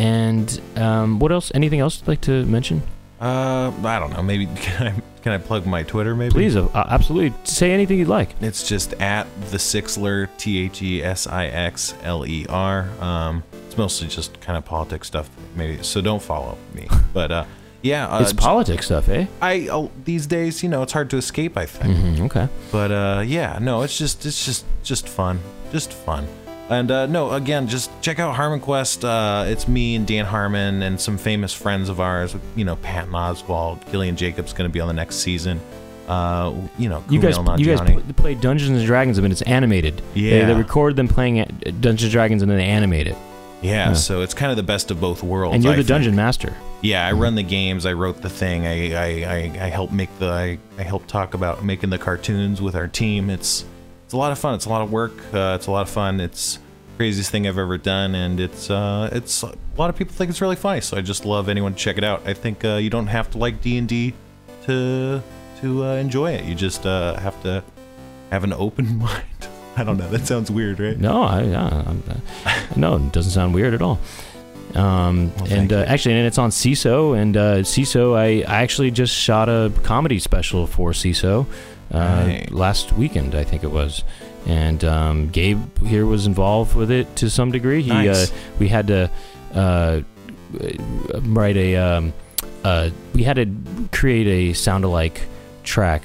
[0.01, 1.53] and um, what else?
[1.55, 2.83] Anything else you'd like to mention?
[3.21, 4.23] Uh, I don't know.
[4.23, 6.17] Maybe can I can I plug my Twitter?
[6.17, 8.31] Maybe Please, uh, absolutely, say anything you'd like.
[8.41, 12.89] It's just at the Sixler, T H E S I X L E R.
[13.01, 15.83] Um, it's mostly just kind of politics stuff, maybe.
[15.83, 16.89] So don't follow me.
[17.13, 17.45] But uh,
[17.83, 19.27] yeah, uh, It's politics stuff, eh?
[19.43, 21.59] I oh, these days, you know, it's hard to escape.
[21.59, 21.95] I think.
[21.97, 22.49] Mhm, okay.
[22.73, 25.41] But uh, yeah, no, it's just it's just just fun,
[25.73, 26.27] just fun.
[26.71, 29.03] And uh, no, again, just check out HarmonQuest.
[29.05, 32.35] Uh, it's me and Dan Harmon and some famous friends of ours.
[32.55, 35.61] You know, Patton Oswalt, Gillian Jacobs going to be on the next season.
[36.07, 39.43] Uh, you know, You guys, Kumail you guys pl- play Dungeons and Dragons, but it's
[39.43, 40.01] animated.
[40.15, 40.47] They, Yeah.
[40.47, 41.45] they record them playing
[41.81, 43.17] Dungeons and Dragons and then they animate it.
[43.63, 43.93] yeah, Yeah.
[43.95, 45.55] so it's kind of the best of both worlds.
[45.57, 45.89] and you're I the think.
[45.89, 46.53] dungeon master.
[46.83, 47.85] Yeah, I run the games.
[47.85, 48.67] I wrote the thing.
[48.67, 52.61] I I, I, I help make the I, I help talk about making the cartoons
[52.63, 53.29] with our team.
[53.31, 53.65] It's
[54.11, 54.57] it's a lot of fun.
[54.57, 55.13] It's a lot of work.
[55.33, 56.19] Uh, it's a lot of fun.
[56.19, 56.59] It's
[56.97, 60.41] craziest thing I've ever done, and it's uh it's a lot of people think it's
[60.41, 60.81] really funny.
[60.81, 62.27] So I just love anyone to check it out.
[62.27, 64.15] I think uh, you don't have to like D and D
[64.67, 65.23] to
[65.61, 66.45] to uh, enjoy it.
[66.45, 67.63] You just uh, have to
[68.33, 69.47] have an open mind.
[69.77, 70.09] I don't know.
[70.09, 70.99] That sounds weird, right?
[70.99, 74.01] No, I, yeah, I'm, uh, no, it doesn't sound weird at all.
[74.75, 78.91] Um, Well, and uh, actually, and it's on Seeso, and uh, Seeso, I, I actually
[78.91, 81.47] just shot a comedy special for Seeso
[81.93, 82.49] uh, Right.
[82.51, 84.05] last weekend, I think it was.
[84.47, 87.83] And um, Gabe here was involved with it to some degree.
[87.83, 88.31] He, Nice.
[88.31, 89.11] uh, we had to
[89.55, 90.01] uh,
[91.23, 92.13] write a, um,
[92.65, 95.23] uh, we had to create a sound-alike
[95.65, 96.03] track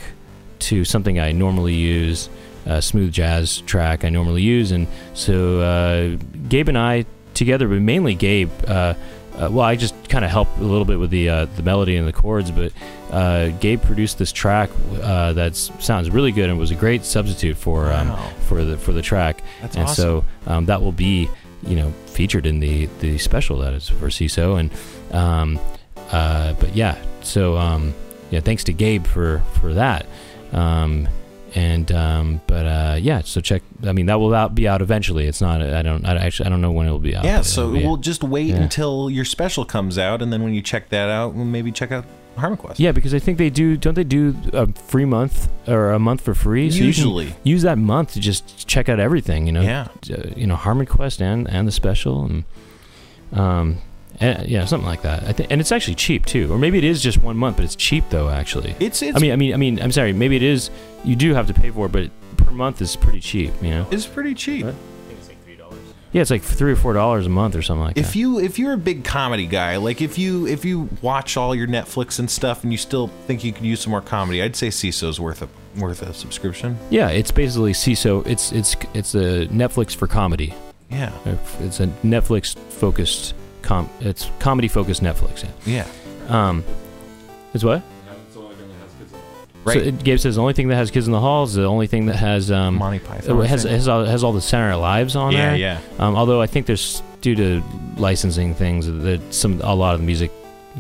[0.60, 2.30] to something I normally use,
[2.66, 6.18] a smooth jazz track I normally use, and so uh,
[6.50, 8.50] Gabe and I together, but mainly Gabe.
[8.68, 8.96] Uh,
[9.36, 11.98] uh, well, I just kind of helped a little bit with the uh, the melody
[11.98, 12.72] and the chords, but
[13.16, 14.70] uh, Gabe produced this track
[15.02, 18.30] uh, that sounds really good and was a great substitute for um, Wow.
[18.48, 19.42] for the for the track.
[19.62, 20.04] That's and awesome.
[20.04, 21.30] so um, that will be
[21.64, 24.70] you know featured in the the special that is for Seeso and
[25.16, 25.60] um,
[26.12, 27.94] uh, but yeah so um,
[28.32, 30.06] yeah thanks to Gabe for for that
[30.52, 31.08] um,
[31.56, 35.26] and um, but uh, yeah so check I mean that will out, be out eventually
[35.28, 37.42] it's not I don't I actually I don't know when it will be out Yeah,
[37.42, 38.58] so we'll just wait Yeah.
[38.62, 41.92] until your special comes out, and then when you check that out, we'll maybe check
[41.92, 42.06] out
[42.36, 42.76] HarmonQuest.
[42.80, 46.22] yeah because I think they do don't they do a free month or a month
[46.22, 47.36] for free so you can usually.
[47.44, 49.88] use that month to just check out everything you know Yeah.
[50.12, 52.44] uh, you know Harmon Quest and and the special and
[53.34, 53.78] um
[54.20, 56.84] and, yeah something like that I think and it's actually cheap too or maybe it
[56.84, 59.54] is just one month but it's cheap though actually It's it's I mean I mean
[59.54, 60.70] I mean I'm sorry maybe it is
[61.04, 63.88] you do have to pay for it but per month is pretty cheap you know
[63.92, 64.66] it's pretty cheap.
[66.16, 68.16] Yeah it's like three or four dollars a month or something like If that.
[68.16, 71.68] you if you're a big comedy guy, like if you if you watch all your
[71.68, 74.70] Netflix and stuff, and you still think you could use some more comedy, I'd say
[74.70, 76.78] Seeso's worth a worth a subscription.
[76.90, 80.54] yeah it's basically Seeso it's it's it's a Netflix for comedy.
[80.90, 81.12] Yeah,
[81.60, 85.86] it's a Netflix focused com it's comedy focused Netflix yeah.
[86.30, 86.64] Yeah, um
[87.54, 87.82] it's what
[89.66, 89.74] right.
[89.74, 91.88] So it, Gabe says the only thing that has kids in the halls, the only
[91.88, 93.42] thing that has um, Monty it Python.
[93.46, 95.56] has has all, has all the Saturday Night Lives on yeah, there.
[95.58, 95.80] yeah.
[96.00, 97.62] Um, although I think there's due to
[97.98, 100.32] licensing things that some a lot of the music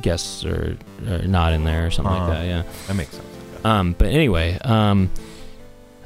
[0.01, 0.77] guests are,
[1.09, 2.27] are not in there or something Uh-huh.
[2.29, 2.45] like that.
[2.45, 2.63] Yeah.
[2.87, 3.25] That makes sense.
[3.65, 5.09] Um, but anyway, um,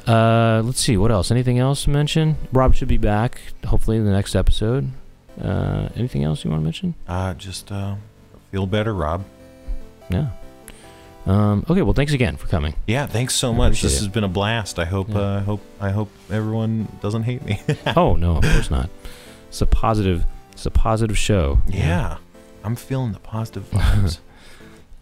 [0.07, 1.29] uh, let's see what else.
[1.31, 2.37] Anything else to mention?
[2.53, 4.89] Rob should be back hopefully in the next episode.
[5.41, 6.95] Uh, anything else you want to mention?
[7.07, 7.95] Uh, just uh,
[8.51, 9.23] feel better, Rob.
[10.09, 10.27] Yeah.
[11.29, 11.81] Um, okay.
[11.83, 12.73] Well, thanks again for coming.
[12.87, 13.81] Yeah, thanks so I much.
[13.81, 13.99] This it.
[13.99, 14.79] has been a blast.
[14.79, 15.19] I hope Yeah.
[15.19, 17.61] uh, I hope I hope everyone doesn't hate me.
[17.95, 18.89] oh no, of course not.
[19.49, 20.25] It's a positive.
[20.53, 21.55] It's a positive show.
[21.67, 21.77] know?
[21.77, 22.17] yeah,
[22.63, 24.19] I'm feeling the positive vibes.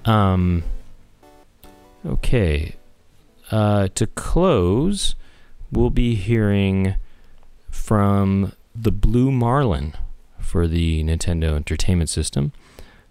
[0.06, 0.64] Um.
[2.06, 2.76] Okay.
[3.50, 5.16] Uh, to close,
[5.72, 6.96] we'll be hearing
[7.72, 9.94] from the Blue Marlin
[10.40, 12.52] for the Nintendo Entertainment System.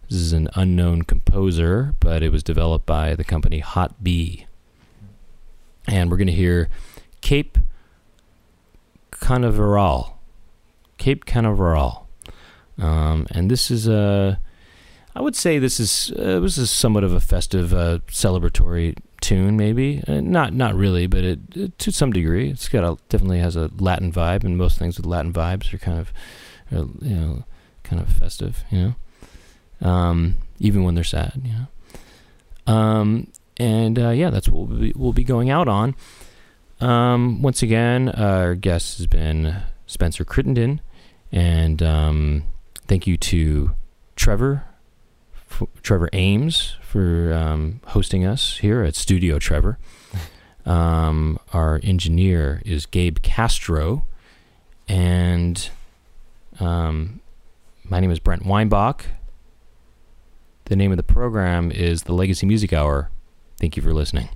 [0.09, 4.47] This is an unknown composer, but it was developed by the company Hot-B.
[5.89, 6.69] And we're going to hear
[7.21, 7.59] Cape
[9.11, 10.19] Canaveral.
[10.99, 12.07] Cape Canaveral.
[12.79, 14.41] Um, and this is a.
[15.15, 19.57] I would say this is uh, this is somewhat of a festive, uh, celebratory tune,
[19.57, 20.03] maybe.
[20.07, 23.57] Uh, not not really, but it, it to some degree, it's got a definitely has
[23.57, 26.13] a Latin vibe, and most things with Latin vibes are kind of,
[26.71, 27.45] uh, you know,
[27.83, 28.95] kind of festive, you know,
[29.81, 32.73] um, even when they're sad, know.
[32.73, 35.95] Um, and uh, yeah, that's what we'll be, we'll be going out on.
[36.81, 40.81] Um, once again, our guest has been Spencer Crittenden,
[41.33, 42.43] and um,
[42.87, 43.73] thank you to
[44.15, 44.65] Trevor
[45.51, 49.79] f- Trevor Ames for um, hosting us here at Studio Trevor.
[50.67, 54.05] Um, our engineer is Gabe Castro,
[54.89, 55.71] and
[56.59, 57.21] um,
[57.85, 59.07] my name is Brent Weinbach.
[60.67, 63.11] The name of the program is the Legacy Music Hour.
[63.61, 64.29] Thank you for listening.